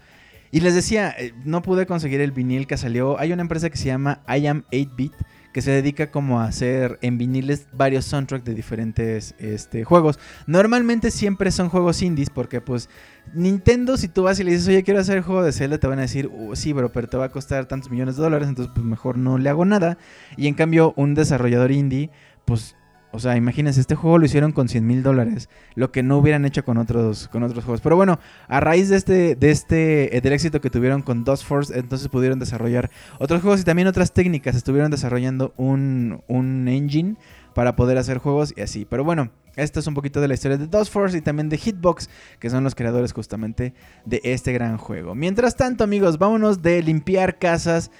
[0.50, 3.18] Y les decía, eh, no pude conseguir el vinil que salió.
[3.18, 5.12] Hay una empresa que se llama I Am 8-bit
[5.54, 10.18] que se dedica como a hacer en viniles varios soundtracks de diferentes este, juegos.
[10.48, 12.90] Normalmente siempre son juegos indies porque pues
[13.34, 15.86] Nintendo si tú vas y le dices, oye, quiero hacer el juego de Zelda, te
[15.86, 18.48] van a decir, uh, sí, bro, pero te va a costar tantos millones de dólares,
[18.48, 19.96] entonces pues mejor no le hago nada.
[20.36, 22.10] Y en cambio un desarrollador indie,
[22.44, 22.74] pues
[23.14, 26.44] o sea, imagínense, este juego lo hicieron con 100 mil dólares, lo que no hubieran
[26.44, 27.80] hecho con otros, con otros juegos.
[27.80, 31.44] Pero bueno, a raíz de este, de este, eh, del éxito que tuvieron con Dust
[31.44, 34.56] Force, entonces pudieron desarrollar otros juegos y también otras técnicas.
[34.56, 37.14] Estuvieron desarrollando un, un engine
[37.54, 38.84] para poder hacer juegos y así.
[38.84, 41.56] Pero bueno, esto es un poquito de la historia de Dust Force y también de
[41.56, 43.74] Hitbox, que son los creadores justamente
[44.04, 45.14] de este gran juego.
[45.14, 47.92] Mientras tanto, amigos, vámonos de limpiar casas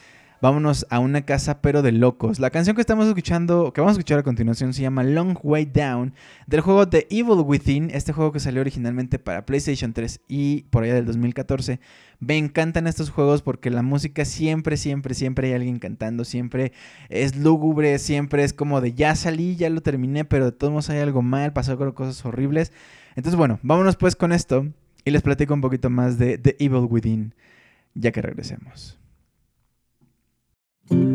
[0.44, 2.38] vámonos a una casa pero de locos.
[2.38, 5.64] La canción que estamos escuchando, que vamos a escuchar a continuación, se llama Long Way
[5.64, 6.12] Down,
[6.46, 10.84] del juego The Evil Within, este juego que salió originalmente para PlayStation 3 y por
[10.84, 11.80] allá del 2014.
[12.20, 16.72] Me encantan estos juegos porque la música siempre, siempre, siempre hay alguien cantando, siempre
[17.08, 20.90] es lúgubre, siempre es como de ya salí, ya lo terminé, pero de todos modos
[20.90, 22.70] hay algo mal, pasó cosas horribles.
[23.16, 24.66] Entonces bueno, vámonos pues con esto
[25.06, 27.34] y les platico un poquito más de The Evil Within,
[27.94, 28.98] ya que regresemos.
[30.86, 31.13] Probando,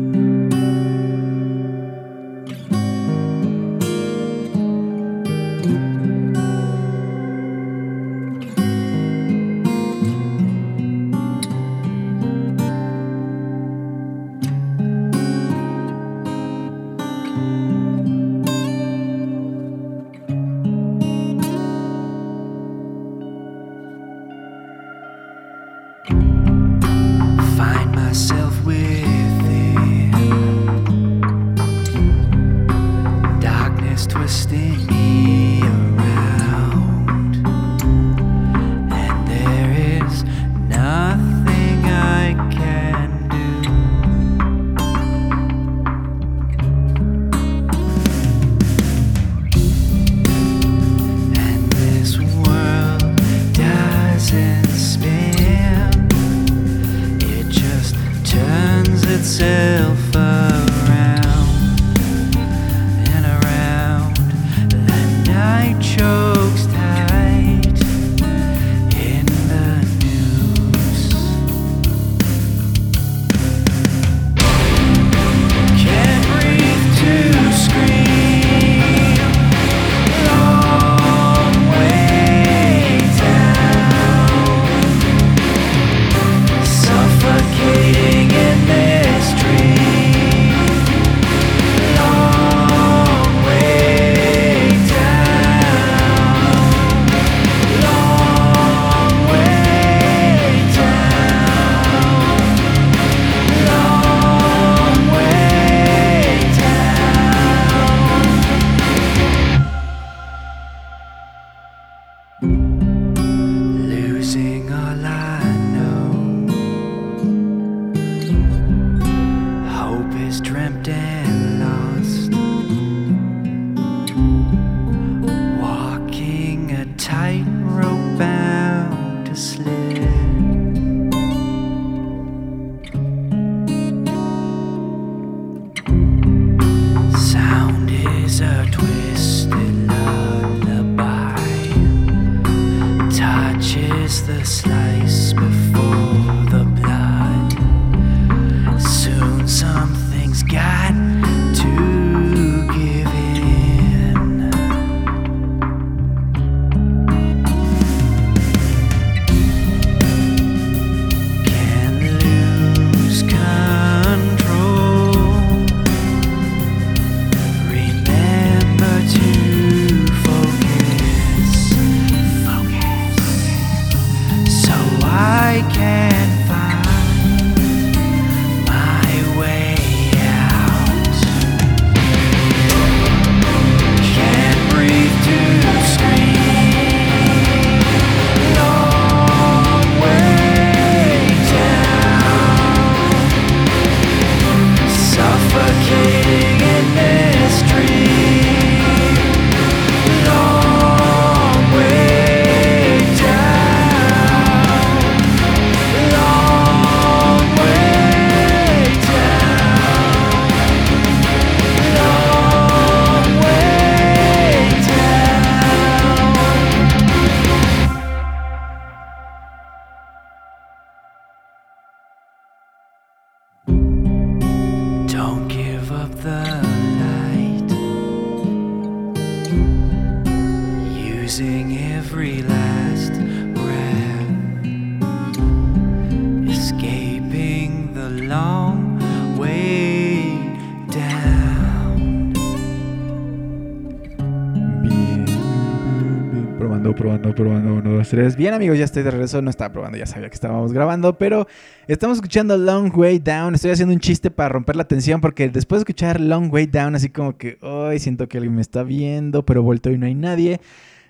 [248.12, 249.40] Bien, amigos, ya estoy de regreso.
[249.40, 251.46] No estaba probando, ya sabía que estábamos grabando, pero
[251.86, 253.54] estamos escuchando Long Way Down.
[253.54, 256.96] Estoy haciendo un chiste para romper la tensión porque después de escuchar Long Way Down,
[256.96, 260.16] así como que, ay, siento que alguien me está viendo, pero vuelto y no hay
[260.16, 260.60] nadie.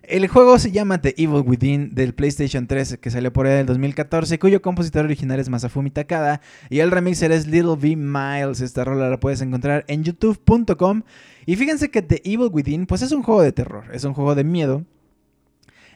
[0.02, 3.66] El juego se llama The Evil Within del PlayStation 3 que salió por ahí del
[3.66, 8.60] 2014, cuyo compositor original es Masafumi Takada y el remixer es Little V Miles.
[8.60, 11.02] Esta rola la puedes encontrar en youtube.com.
[11.46, 14.34] Y fíjense que The Evil Within pues es un juego de terror, es un juego
[14.34, 14.84] de miedo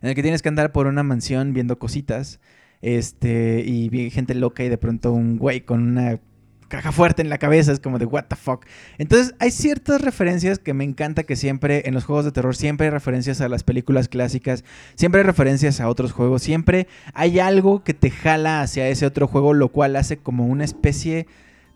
[0.04, 2.38] en el que tienes que andar por una mansión viendo cositas.
[2.82, 6.20] Este, y vi gente loca y de pronto un güey con una
[6.68, 8.66] caja fuerte en la cabeza, es como de what the fuck.
[8.98, 12.88] Entonces hay ciertas referencias que me encanta que siempre en los juegos de terror siempre
[12.88, 14.62] hay referencias a las películas clásicas,
[14.94, 19.26] siempre hay referencias a otros juegos, siempre hay algo que te jala hacia ese otro
[19.26, 21.26] juego, lo cual hace como una especie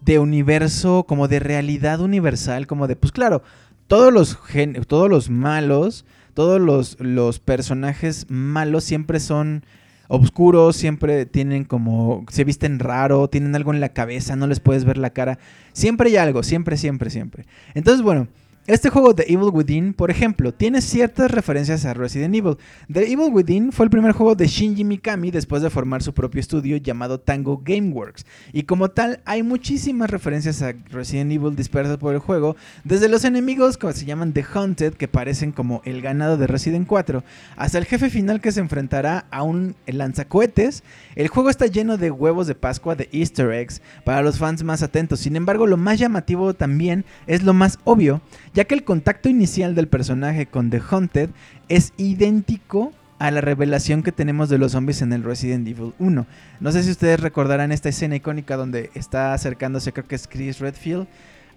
[0.02, 3.42] de universo, como de realidad universal, como de, pues claro,
[3.88, 4.38] todos los,
[4.86, 9.64] todos los malos, todos los, los personajes malos siempre son
[10.08, 14.84] oscuros, siempre tienen como, se visten raro, tienen algo en la cabeza, no les puedes
[14.84, 15.38] ver la cara.
[15.72, 17.46] Siempre hay algo, siempre, siempre, siempre.
[17.74, 18.28] Entonces, bueno,
[18.68, 22.58] este juego de Evil Within, por ejemplo, tiene ciertas referencias a Resident Evil.
[22.92, 26.38] The Evil Within fue el primer juego de Shinji Mikami después de formar su propio
[26.38, 28.26] estudio llamado Tango Gameworks.
[28.52, 33.24] Y como tal, hay muchísimas referencias a Resident Evil dispersas por el juego, desde los
[33.24, 37.24] enemigos que se llaman The Haunted, que parecen como el ganado de Resident 4,
[37.56, 40.82] hasta el jefe final que se enfrentará a un lanzacohetes.
[41.16, 44.82] El juego está lleno de huevos de Pascua, de Easter eggs, para los fans más
[44.82, 45.20] atentos.
[45.20, 48.20] Sin embargo, lo más llamativo también es lo más obvio
[48.58, 51.30] ya que el contacto inicial del personaje con The Haunted
[51.68, 56.26] es idéntico a la revelación que tenemos de los zombies en el Resident Evil 1.
[56.58, 60.58] No sé si ustedes recordarán esta escena icónica donde está acercándose, creo que es Chris
[60.58, 61.06] Redfield,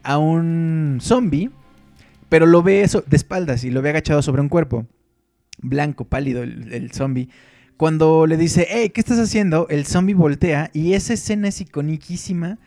[0.03, 1.49] a un zombie,
[2.29, 4.85] pero lo ve de espaldas y lo ve agachado sobre un cuerpo,
[5.57, 7.29] blanco, pálido el, el zombie.
[7.77, 9.65] Cuando le dice, hey, ¿qué estás haciendo?
[9.71, 12.59] El zombie voltea y esa escena es iconiquísima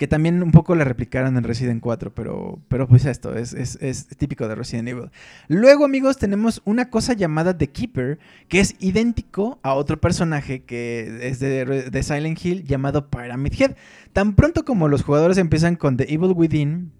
[0.00, 4.06] que también un poco la replicaron en Resident 4, pero, pero pues esto es, es,
[4.16, 5.10] típico de Resident Evil.
[5.46, 11.28] Luego, amigos, tenemos una cosa llamada The Keeper, que es idéntico a otro personaje que
[11.28, 13.76] es de, de Silent Hill llamado Pyramid Head.
[14.14, 16.92] Tan pronto como los jugadores empiezan con The Evil Within,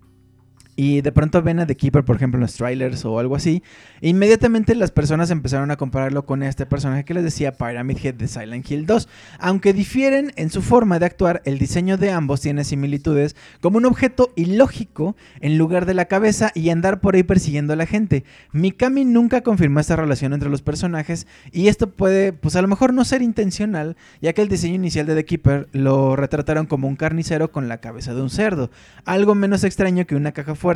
[0.82, 3.62] y de pronto ven a The Keeper, por ejemplo, en los trailers o algo así,
[4.00, 8.26] inmediatamente las personas empezaron a compararlo con este personaje que les decía Pyramid Head de
[8.26, 9.06] Silent Hill 2.
[9.40, 13.84] Aunque difieren en su forma de actuar, el diseño de ambos tiene similitudes como un
[13.84, 18.24] objeto ilógico en lugar de la cabeza y andar por ahí persiguiendo a la gente.
[18.52, 22.94] Mikami nunca confirmó esta relación entre los personajes y esto puede, pues a lo mejor
[22.94, 26.96] no ser intencional, ya que el diseño inicial de The Keeper lo retrataron como un
[26.96, 28.70] carnicero con la cabeza de un cerdo,
[29.04, 30.69] algo menos extraño que una caja fuerte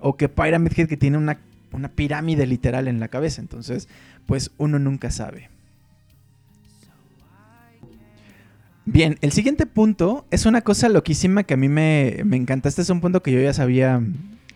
[0.00, 1.38] o que Pyramid Head que tiene una,
[1.72, 3.40] una pirámide literal en la cabeza.
[3.40, 3.88] Entonces,
[4.26, 5.48] pues uno nunca sabe.
[8.88, 12.68] Bien, el siguiente punto es una cosa loquísima que a mí me, me encanta.
[12.68, 14.00] Este es un punto que yo ya sabía.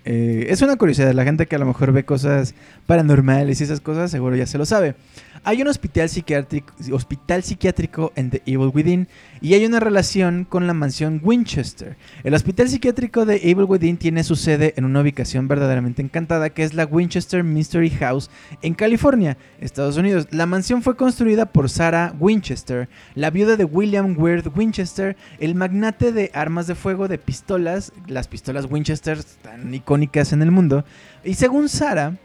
[0.04, 1.12] eh, es una curiosidad.
[1.12, 2.54] La gente que a lo mejor ve cosas
[2.86, 4.94] paranormales y esas cosas, seguro ya se lo sabe.
[5.42, 9.08] Hay un hospital psiquiátrico, hospital psiquiátrico en The Evil Within
[9.40, 11.96] y hay una relación con la mansión Winchester.
[12.24, 16.62] El hospital psiquiátrico de Evil Within tiene su sede en una ubicación verdaderamente encantada que
[16.62, 18.30] es la Winchester Mystery House
[18.62, 20.28] en California, Estados Unidos.
[20.30, 26.12] La mansión fue construida por Sarah Winchester, la viuda de William Weird Winchester, el magnate
[26.12, 30.84] de armas de fuego de pistolas, las pistolas Winchester tan icónicas en el mundo.
[31.24, 32.16] Y según Sarah,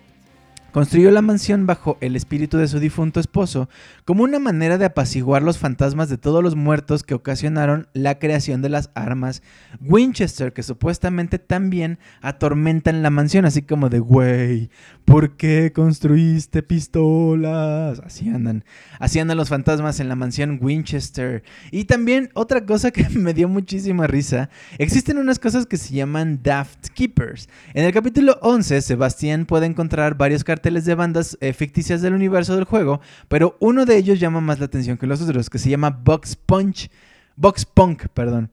[0.76, 3.70] Construyó la mansión bajo el espíritu de su difunto esposo
[4.04, 8.62] como una manera de apaciguar los fantasmas de todos los muertos que ocasionaron la creación
[8.62, 9.42] de las armas
[9.80, 14.70] Winchester, que supuestamente también atormentan la mansión, así como de, güey,
[15.06, 18.02] ¿por qué construiste pistolas?
[18.02, 18.66] Así andan,
[19.00, 21.44] así andan los fantasmas en la mansión Winchester.
[21.72, 26.42] Y también otra cosa que me dio muchísima risa, existen unas cosas que se llaman
[26.44, 27.48] Daft Keepers.
[27.74, 32.56] En el capítulo 11, Sebastián puede encontrar varios carteles de bandas eh, ficticias del universo
[32.56, 35.70] del juego, pero uno de ellos llama más la atención que los otros, que se
[35.70, 36.90] llama Box Punch,
[37.36, 38.50] Box Punk, perdón.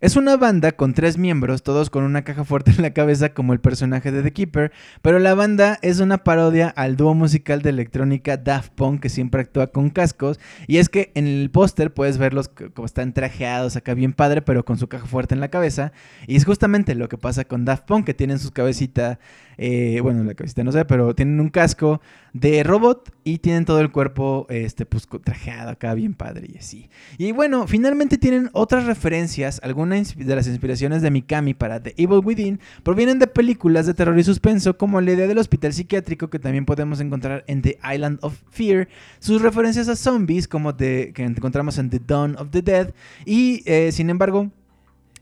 [0.00, 3.54] Es una banda con tres miembros, todos con una caja fuerte en la cabeza como
[3.54, 4.70] el personaje de The Keeper,
[5.00, 9.40] pero la banda es una parodia al dúo musical de electrónica Daft Punk que siempre
[9.40, 13.94] actúa con cascos, y es que en el póster puedes verlos como están trajeados acá
[13.94, 15.92] bien padre, pero con su caja fuerte en la cabeza,
[16.26, 19.18] y es justamente lo que pasa con Daft Punk, que tienen su cabecita
[19.58, 22.00] eh, bueno, la cabecita no sé, pero tienen un casco
[22.34, 26.90] de robot y tienen todo el cuerpo este, pues, trajeado acá, bien padre y así.
[27.16, 32.20] Y bueno, finalmente tienen otras referencias, algunas de las inspiraciones de Mikami para The Evil
[32.24, 36.38] Within provienen de películas de terror y suspenso como la idea del hospital psiquiátrico que
[36.38, 41.24] también podemos encontrar en The Island of Fear, sus referencias a zombies como de, que
[41.24, 42.92] encontramos en The Dawn of the Dead
[43.24, 44.50] y eh, sin embargo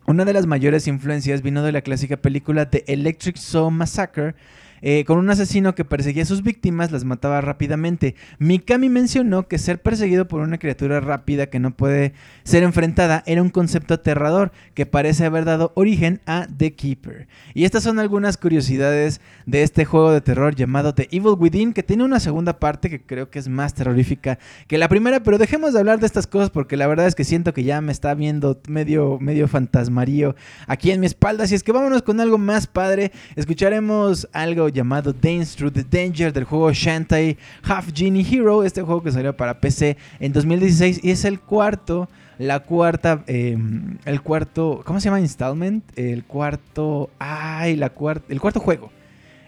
[0.07, 4.35] una de las mayores influencias vino de la clásica película The Electric Zoo Massacre,
[4.83, 8.15] eh, con un asesino que perseguía a sus víctimas, las mataba rápidamente.
[8.39, 12.15] Mikami mencionó que ser perseguido por una criatura rápida que no puede
[12.45, 17.29] ser enfrentada era un concepto aterrador que parece haber dado origen a The Keeper.
[17.55, 21.83] Y estas son algunas curiosidades de este juego de terror llamado The Evil Within, que
[21.83, 25.73] tiene una segunda parte que creo que es más terrorífica que la primera, pero dejemos
[25.73, 28.15] de hablar de estas cosas porque la verdad es que siento que ya me está
[28.15, 30.35] viendo medio, medio fantasmarío
[30.67, 31.45] aquí en mi espalda.
[31.45, 33.13] Así es que vámonos con algo más padre.
[33.37, 39.03] Escucharemos algo llamado Dance Through the Danger del juego Shantae Half Genie Hero, este juego
[39.03, 42.09] que salió para PC en 2016 y es el cuarto,
[42.39, 43.57] la cuarta, eh,
[44.05, 45.21] el cuarto, ¿cómo se llama?
[45.21, 48.91] Installment, el cuarto, ay, la cuarta, el cuarto juego,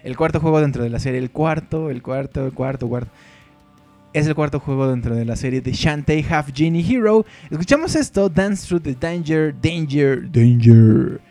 [0.03, 3.11] el cuarto juego dentro de la serie, el cuarto, el cuarto, el cuarto, cuarto.
[4.13, 7.25] Es el cuarto juego dentro de la serie de Shantae Half Genie Hero.
[7.51, 11.21] Escuchamos esto, Dance Through the Danger, Danger, Danger.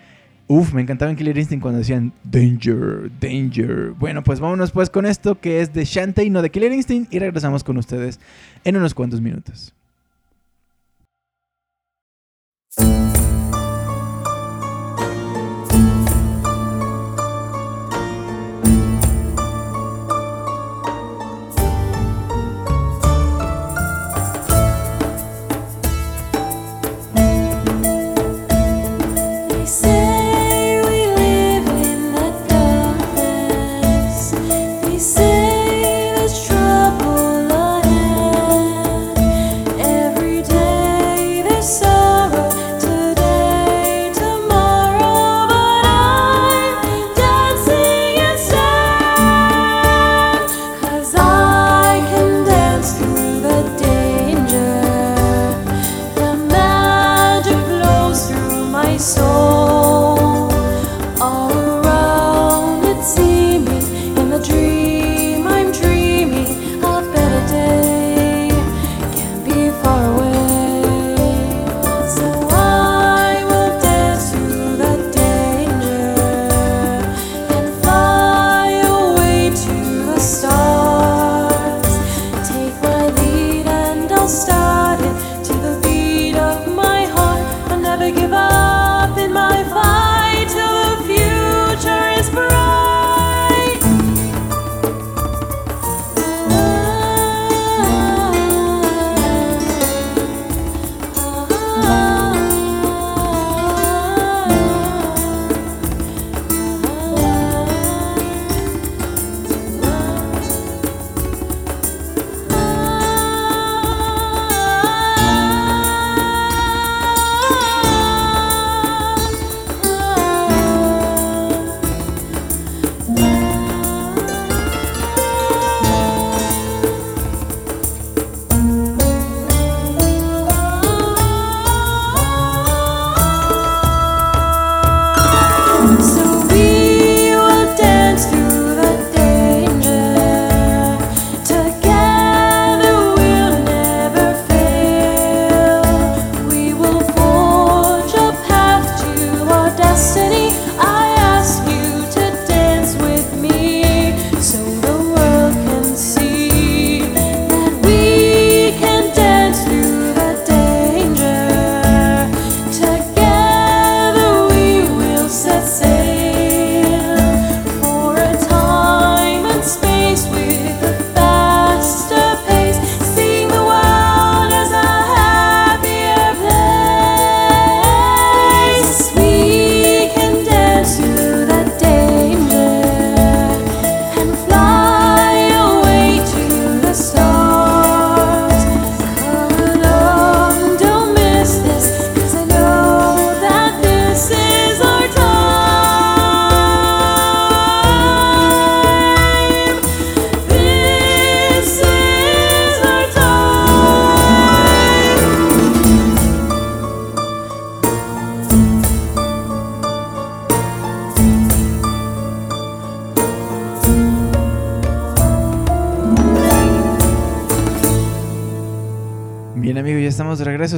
[0.48, 3.90] Uf, me encantaba en Killer Instinct cuando decían Danger, Danger.
[3.98, 7.18] Bueno, pues vámonos pues con esto que es de Shantae, no de Killer Instinct, y
[7.18, 8.20] regresamos con ustedes
[8.62, 9.72] en unos cuantos minutos.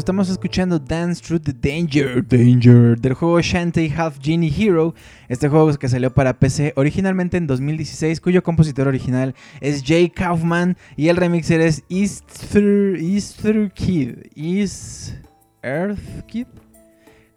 [0.09, 4.95] Estamos escuchando Dance Through the Danger, Danger, del juego Shantae Half Genie Hero.
[5.29, 10.79] Este juego que salió para PC originalmente en 2016, cuyo compositor original es Jay Kaufman
[10.97, 14.15] y el remixer es Easter, Easter Kid.
[14.35, 15.15] Is
[15.63, 16.47] Earth Kid?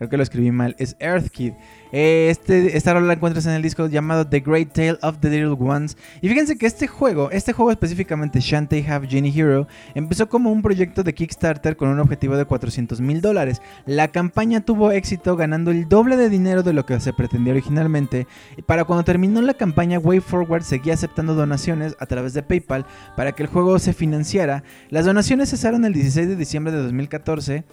[0.01, 0.75] Creo que lo escribí mal.
[0.79, 1.53] Es Earth Kid.
[1.91, 5.29] Eh, Este, esta rola la encuentras en el disco llamado The Great Tale of the
[5.29, 5.95] Little Ones.
[6.21, 10.63] Y fíjense que este juego, este juego específicamente Shantae Half Genie Hero, empezó como un
[10.63, 13.61] proyecto de Kickstarter con un objetivo de 400 mil dólares.
[13.85, 18.25] La campaña tuvo éxito ganando el doble de dinero de lo que se pretendía originalmente.
[18.57, 23.33] Y para cuando terminó la campaña, WayForward seguía aceptando donaciones a través de PayPal para
[23.33, 24.63] que el juego se financiara.
[24.89, 27.65] Las donaciones cesaron el 16 de diciembre de 2014.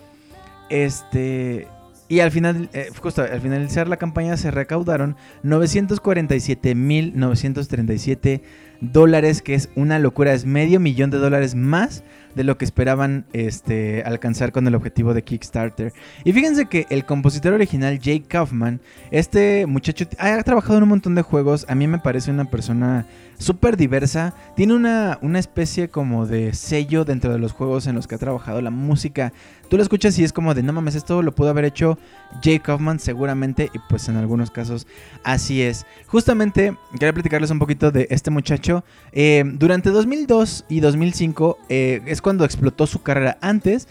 [0.68, 1.68] Este.
[2.08, 8.40] Y al final, eh, justo al finalizar la campaña se recaudaron 947.937
[8.80, 12.02] dólares, que es una locura, es medio millón de dólares más
[12.34, 15.92] de lo que esperaban este, alcanzar con el objetivo de Kickstarter.
[16.24, 18.80] Y fíjense que el compositor original, Jake Kaufman,
[19.10, 23.06] este muchacho ha trabajado en un montón de juegos, a mí me parece una persona
[23.38, 28.06] súper diversa, tiene una, una especie como de sello dentro de los juegos en los
[28.06, 29.32] que ha trabajado, la música,
[29.68, 31.98] tú lo escuchas y es como de no mames, esto lo pudo haber hecho
[32.42, 34.86] Jake Kaufman seguramente y pues en algunos casos
[35.24, 35.86] así es.
[36.06, 38.84] Justamente quería platicarles un poquito de este muchacho.
[39.12, 43.38] Eh, durante 2002 y 2005 eh, es cuando explotó su carrera.
[43.40, 43.88] Antes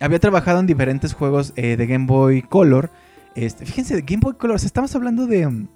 [0.00, 2.90] había trabajado en diferentes juegos eh, de Game Boy Color.
[3.34, 5.66] Este, fíjense, Game Boy Color, estamos hablando de,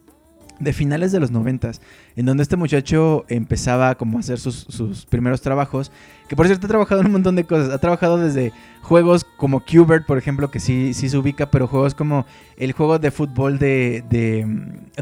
[0.62, 1.72] de finales de los 90
[2.16, 5.90] en donde este muchacho empezaba como a hacer sus, sus primeros trabajos.
[6.28, 7.70] Que por cierto ha trabajado en un montón de cosas.
[7.70, 11.94] Ha trabajado desde juegos como Qbert, por ejemplo, que sí, sí se ubica, pero juegos
[11.94, 14.46] como el juego de fútbol de, de,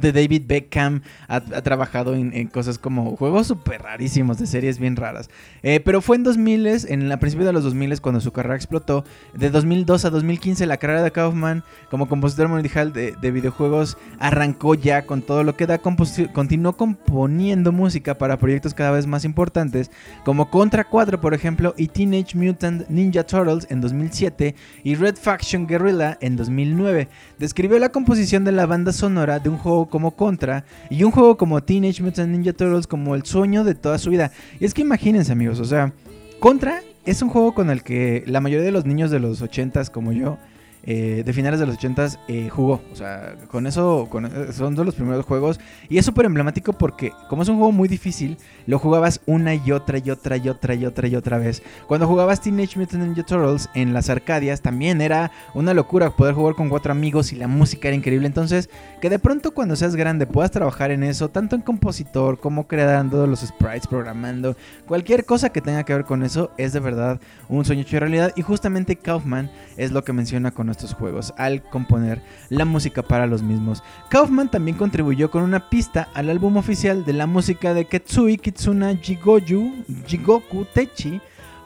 [0.00, 1.02] de David Beckham.
[1.28, 5.30] Ha, trabajado en, cosas como juegos súper rarísimos, de series bien raras.
[5.62, 9.04] Eh, pero fue en 2000, en la principio de los 2000 cuando su carrera explotó.
[9.34, 14.74] De 2002 a 2015 la carrera de Kaufman como compositor mundial de, de videojuegos arrancó
[14.74, 15.78] ya con todo lo que da.
[15.78, 19.90] Continuó componiendo música para proyectos cada vez más importantes
[20.24, 25.66] como Contra 4 por ejemplo y Teenage Mutant Ninja Turtles en 2007 y Red Faction
[25.66, 27.08] Guerrilla en 2009.
[27.38, 31.36] Describió la composición de la banda sonora de un juego como Contra y un juego
[31.36, 34.32] como Teenage Mutant Ninja Turtles como el sueño de toda su vida.
[34.58, 35.92] Y es que imagínense amigos, o sea,
[36.38, 39.90] Contra es un juego con el que la mayoría de los niños de los 80s
[39.90, 40.38] como yo,
[40.82, 42.80] eh, de finales de los 80s, eh, jugó.
[42.92, 45.60] O sea, con eso eh, son de los primeros juegos.
[45.88, 49.72] Y es súper emblemático porque como es un juego muy difícil, lo jugabas una y
[49.72, 51.62] otra y otra y otra y otra y otra vez.
[51.86, 56.54] Cuando jugabas Teenage Mutant Ninja Turtles en las Arcadias también era una locura poder jugar
[56.54, 58.26] con cuatro amigos y la música era increíble.
[58.26, 58.70] Entonces,
[59.00, 63.26] que de pronto cuando seas grande puedas trabajar en eso, tanto en compositor como creando
[63.26, 64.56] los sprites, programando,
[64.86, 68.32] cualquier cosa que tenga que ver con eso es de verdad un sueño hecho realidad.
[68.36, 73.26] Y justamente Kaufman es lo que menciona con estos juegos al componer la música para
[73.26, 73.82] los mismos.
[74.08, 78.96] Kaufman también contribuyó con una pista al álbum oficial de la música de Ketsui Kitsuna
[78.96, 81.20] Jigoyu, Jigoku Techi.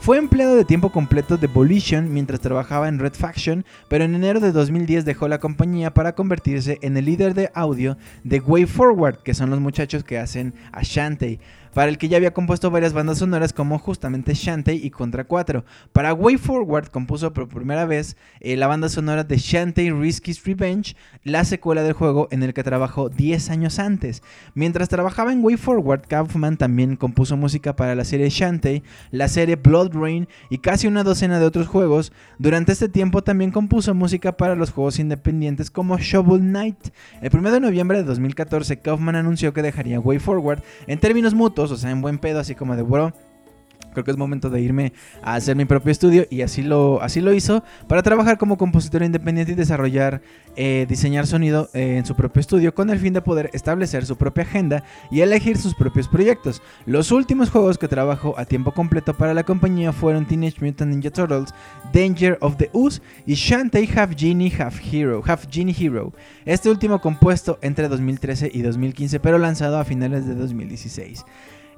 [0.05, 4.39] Fue empleado de tiempo completo de Volition mientras trabajaba en Red Faction, pero en enero
[4.39, 9.23] de 2010 dejó la compañía para convertirse en el líder de audio de Way Forward,
[9.23, 11.41] que son los muchachos que hacen a Shantae,
[11.75, 15.65] para el que ya había compuesto varias bandas sonoras como justamente Shantae y Contra 4.
[15.93, 20.97] Para Way Forward compuso por primera vez eh, la banda sonora de Shantae Risky's Revenge,
[21.25, 24.23] la secuela del juego en el que trabajó 10 años antes.
[24.55, 29.57] Mientras trabajaba en Way Forward, Kaufman también compuso música para la serie Shantae, la serie
[29.57, 32.13] Blood Rain y casi una docena de otros juegos.
[32.39, 36.79] Durante este tiempo también compuso música para los juegos independientes como Shovel Knight.
[37.21, 41.64] El 1 de noviembre de 2014, Kaufman anunció que dejaría Way Forward en términos mutuos,
[41.71, 43.13] o sea, en buen pedo, así como de, bro,
[43.95, 44.93] creo que es momento de irme
[45.23, 49.03] a hacer mi propio estudio y así lo, así lo hizo para trabajar como compositor
[49.03, 50.21] independiente y desarrollar,
[50.57, 54.17] eh, diseñar sonido eh, en su propio estudio con el fin de poder establecer su
[54.17, 56.61] propia agenda y elegir sus propios proyectos.
[56.85, 61.11] Los últimos juegos que trabajó a tiempo completo para la compañía fueron Teenage Mutant Ninja
[61.11, 61.55] Turtles,
[61.93, 66.13] Danger of the Ooze y Shantae Half Genie Half Hero, Half Genie Hero.
[66.45, 71.25] Este último compuesto entre 2013 y 2015 pero lanzado a finales de 2016.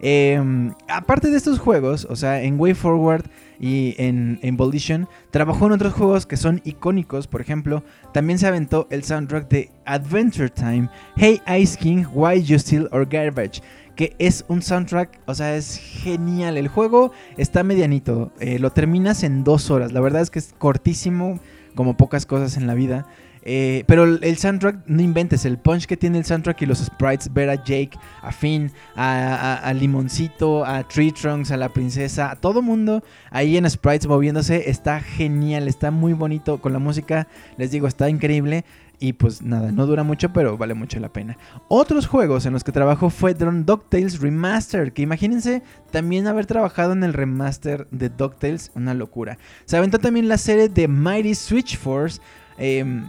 [0.00, 3.24] Eh, aparte de estos juegos, o sea, en Way Forward
[3.58, 7.26] y en, en Volition, trabajó en otros juegos que son icónicos.
[7.26, 7.82] Por ejemplo,
[8.12, 13.06] también se aventó el soundtrack de Adventure Time, Hey Ice King, Why You Steal or
[13.06, 13.62] Garbage.
[13.94, 16.58] Que es un soundtrack, o sea, es genial.
[16.58, 19.92] El juego está medianito, eh, lo terminas en dos horas.
[19.92, 21.40] La verdad es que es cortísimo,
[21.74, 23.06] como pocas cosas en la vida.
[23.48, 27.32] Eh, pero el, soundtrack, no inventes, el punch que tiene el soundtrack y los sprites,
[27.32, 32.60] ver a Jake, a Finn, a, Limoncito, a Tree Trunks, a la princesa, a todo
[32.60, 37.86] mundo ahí en sprites moviéndose, está genial, está muy bonito con la música, les digo,
[37.86, 38.64] está increíble.
[38.98, 41.36] Y pues nada, no dura mucho, pero vale mucho la pena.
[41.68, 46.94] Otros juegos en los que trabajó fue Drone DuckTales Remastered, que imagínense también haber trabajado
[46.94, 49.38] en el remaster de DuckTales, una locura.
[49.66, 52.20] Se aventó también la serie de Mighty Switch Force,
[52.56, 53.04] em,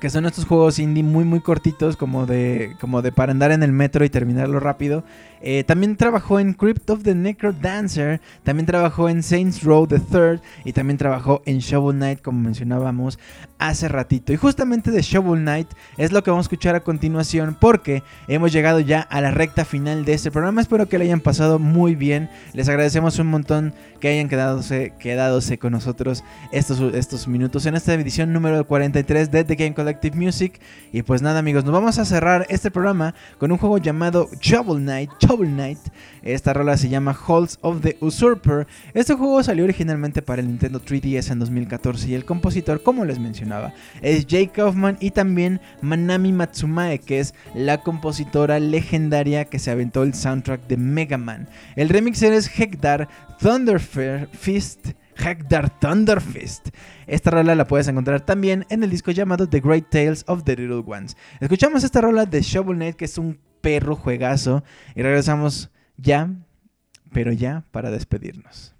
[0.00, 3.62] que son estos juegos indie muy muy cortitos, como de, como de para andar en
[3.62, 5.04] el metro y terminarlo rápido.
[5.40, 10.00] Eh, también trabajó en Crypt of the Necro Dancer, también trabajó en Saints Row the
[10.00, 13.18] Third y también trabajó en Shovel Knight, como mencionábamos
[13.58, 14.32] hace ratito.
[14.32, 18.52] Y justamente de Shovel Knight es lo que vamos a escuchar a continuación, porque hemos
[18.52, 20.60] llegado ya a la recta final de este programa.
[20.60, 22.28] Espero que le hayan pasado muy bien.
[22.52, 27.94] Les agradecemos un montón que hayan quedadose, quedadose con nosotros estos, estos minutos en esta
[27.94, 30.60] edición número 43 de The Game Collective Music.
[30.92, 34.82] Y pues nada, amigos, nos vamos a cerrar este programa con un juego llamado Shovel
[34.82, 35.10] Knight.
[35.26, 35.78] Shovel Knight.
[36.22, 38.66] Esta rola se llama Halls of the Usurper.
[38.94, 43.18] Este juego salió originalmente para el Nintendo 3DS en 2014 y el compositor, como les
[43.18, 43.72] mencionaba,
[44.02, 50.02] es Jake Kaufman y también Manami Matsumae, que es la compositora legendaria que se aventó
[50.02, 51.48] el soundtrack de Mega Man.
[51.74, 53.08] El remixer es Hekdar
[53.38, 54.92] Thunderfist.
[55.16, 56.68] Hekdar Thunderfist.
[57.06, 60.56] Esta rola la puedes encontrar también en el disco llamado The Great Tales of the
[60.56, 61.16] Little Ones.
[61.40, 64.62] Escuchamos esta rola de Shovel Knight, que es un perro juegazo,
[64.94, 66.30] y regresamos ya,
[67.12, 68.75] pero ya para despedirnos.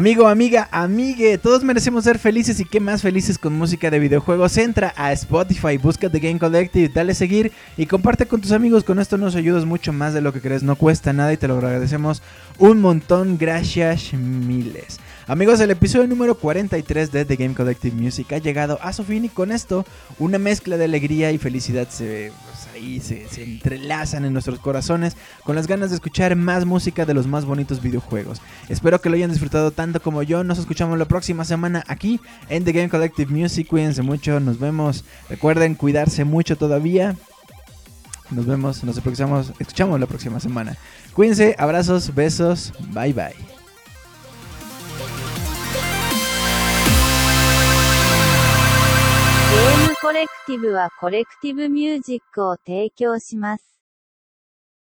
[0.00, 4.56] Amigo, amiga, amigue, todos merecemos ser felices y qué más felices con música de videojuegos.
[4.56, 8.82] Entra a Spotify, busca The Game Collective, dale seguir y comparte con tus amigos.
[8.82, 11.48] Con esto nos ayudas mucho más de lo que crees, no cuesta nada y te
[11.48, 12.22] lo agradecemos
[12.56, 13.36] un montón.
[13.36, 15.00] Gracias miles.
[15.30, 19.24] Amigos, el episodio número 43 de The Game Collective Music ha llegado a su fin
[19.24, 19.86] y con esto
[20.18, 25.54] una mezcla de alegría y felicidad se, pues, ahí se, entrelazan en nuestros corazones con
[25.54, 28.42] las ganas de escuchar más música de los más bonitos videojuegos.
[28.68, 30.42] Espero que lo hayan disfrutado tanto como yo.
[30.42, 32.18] Nos escuchamos la próxima semana aquí
[32.48, 33.68] en The Game Collective Music.
[33.68, 35.04] Cuídense mucho, nos vemos.
[35.28, 37.14] Recuerden cuidarse mucho todavía.
[38.32, 40.76] Nos vemos, nos escuchamos, escuchamos la próxima semana.
[41.14, 43.59] Cuídense, abrazos, besos, bye bye.
[50.02, 53.69] コレクティブはコレクティブミュージックを提供します。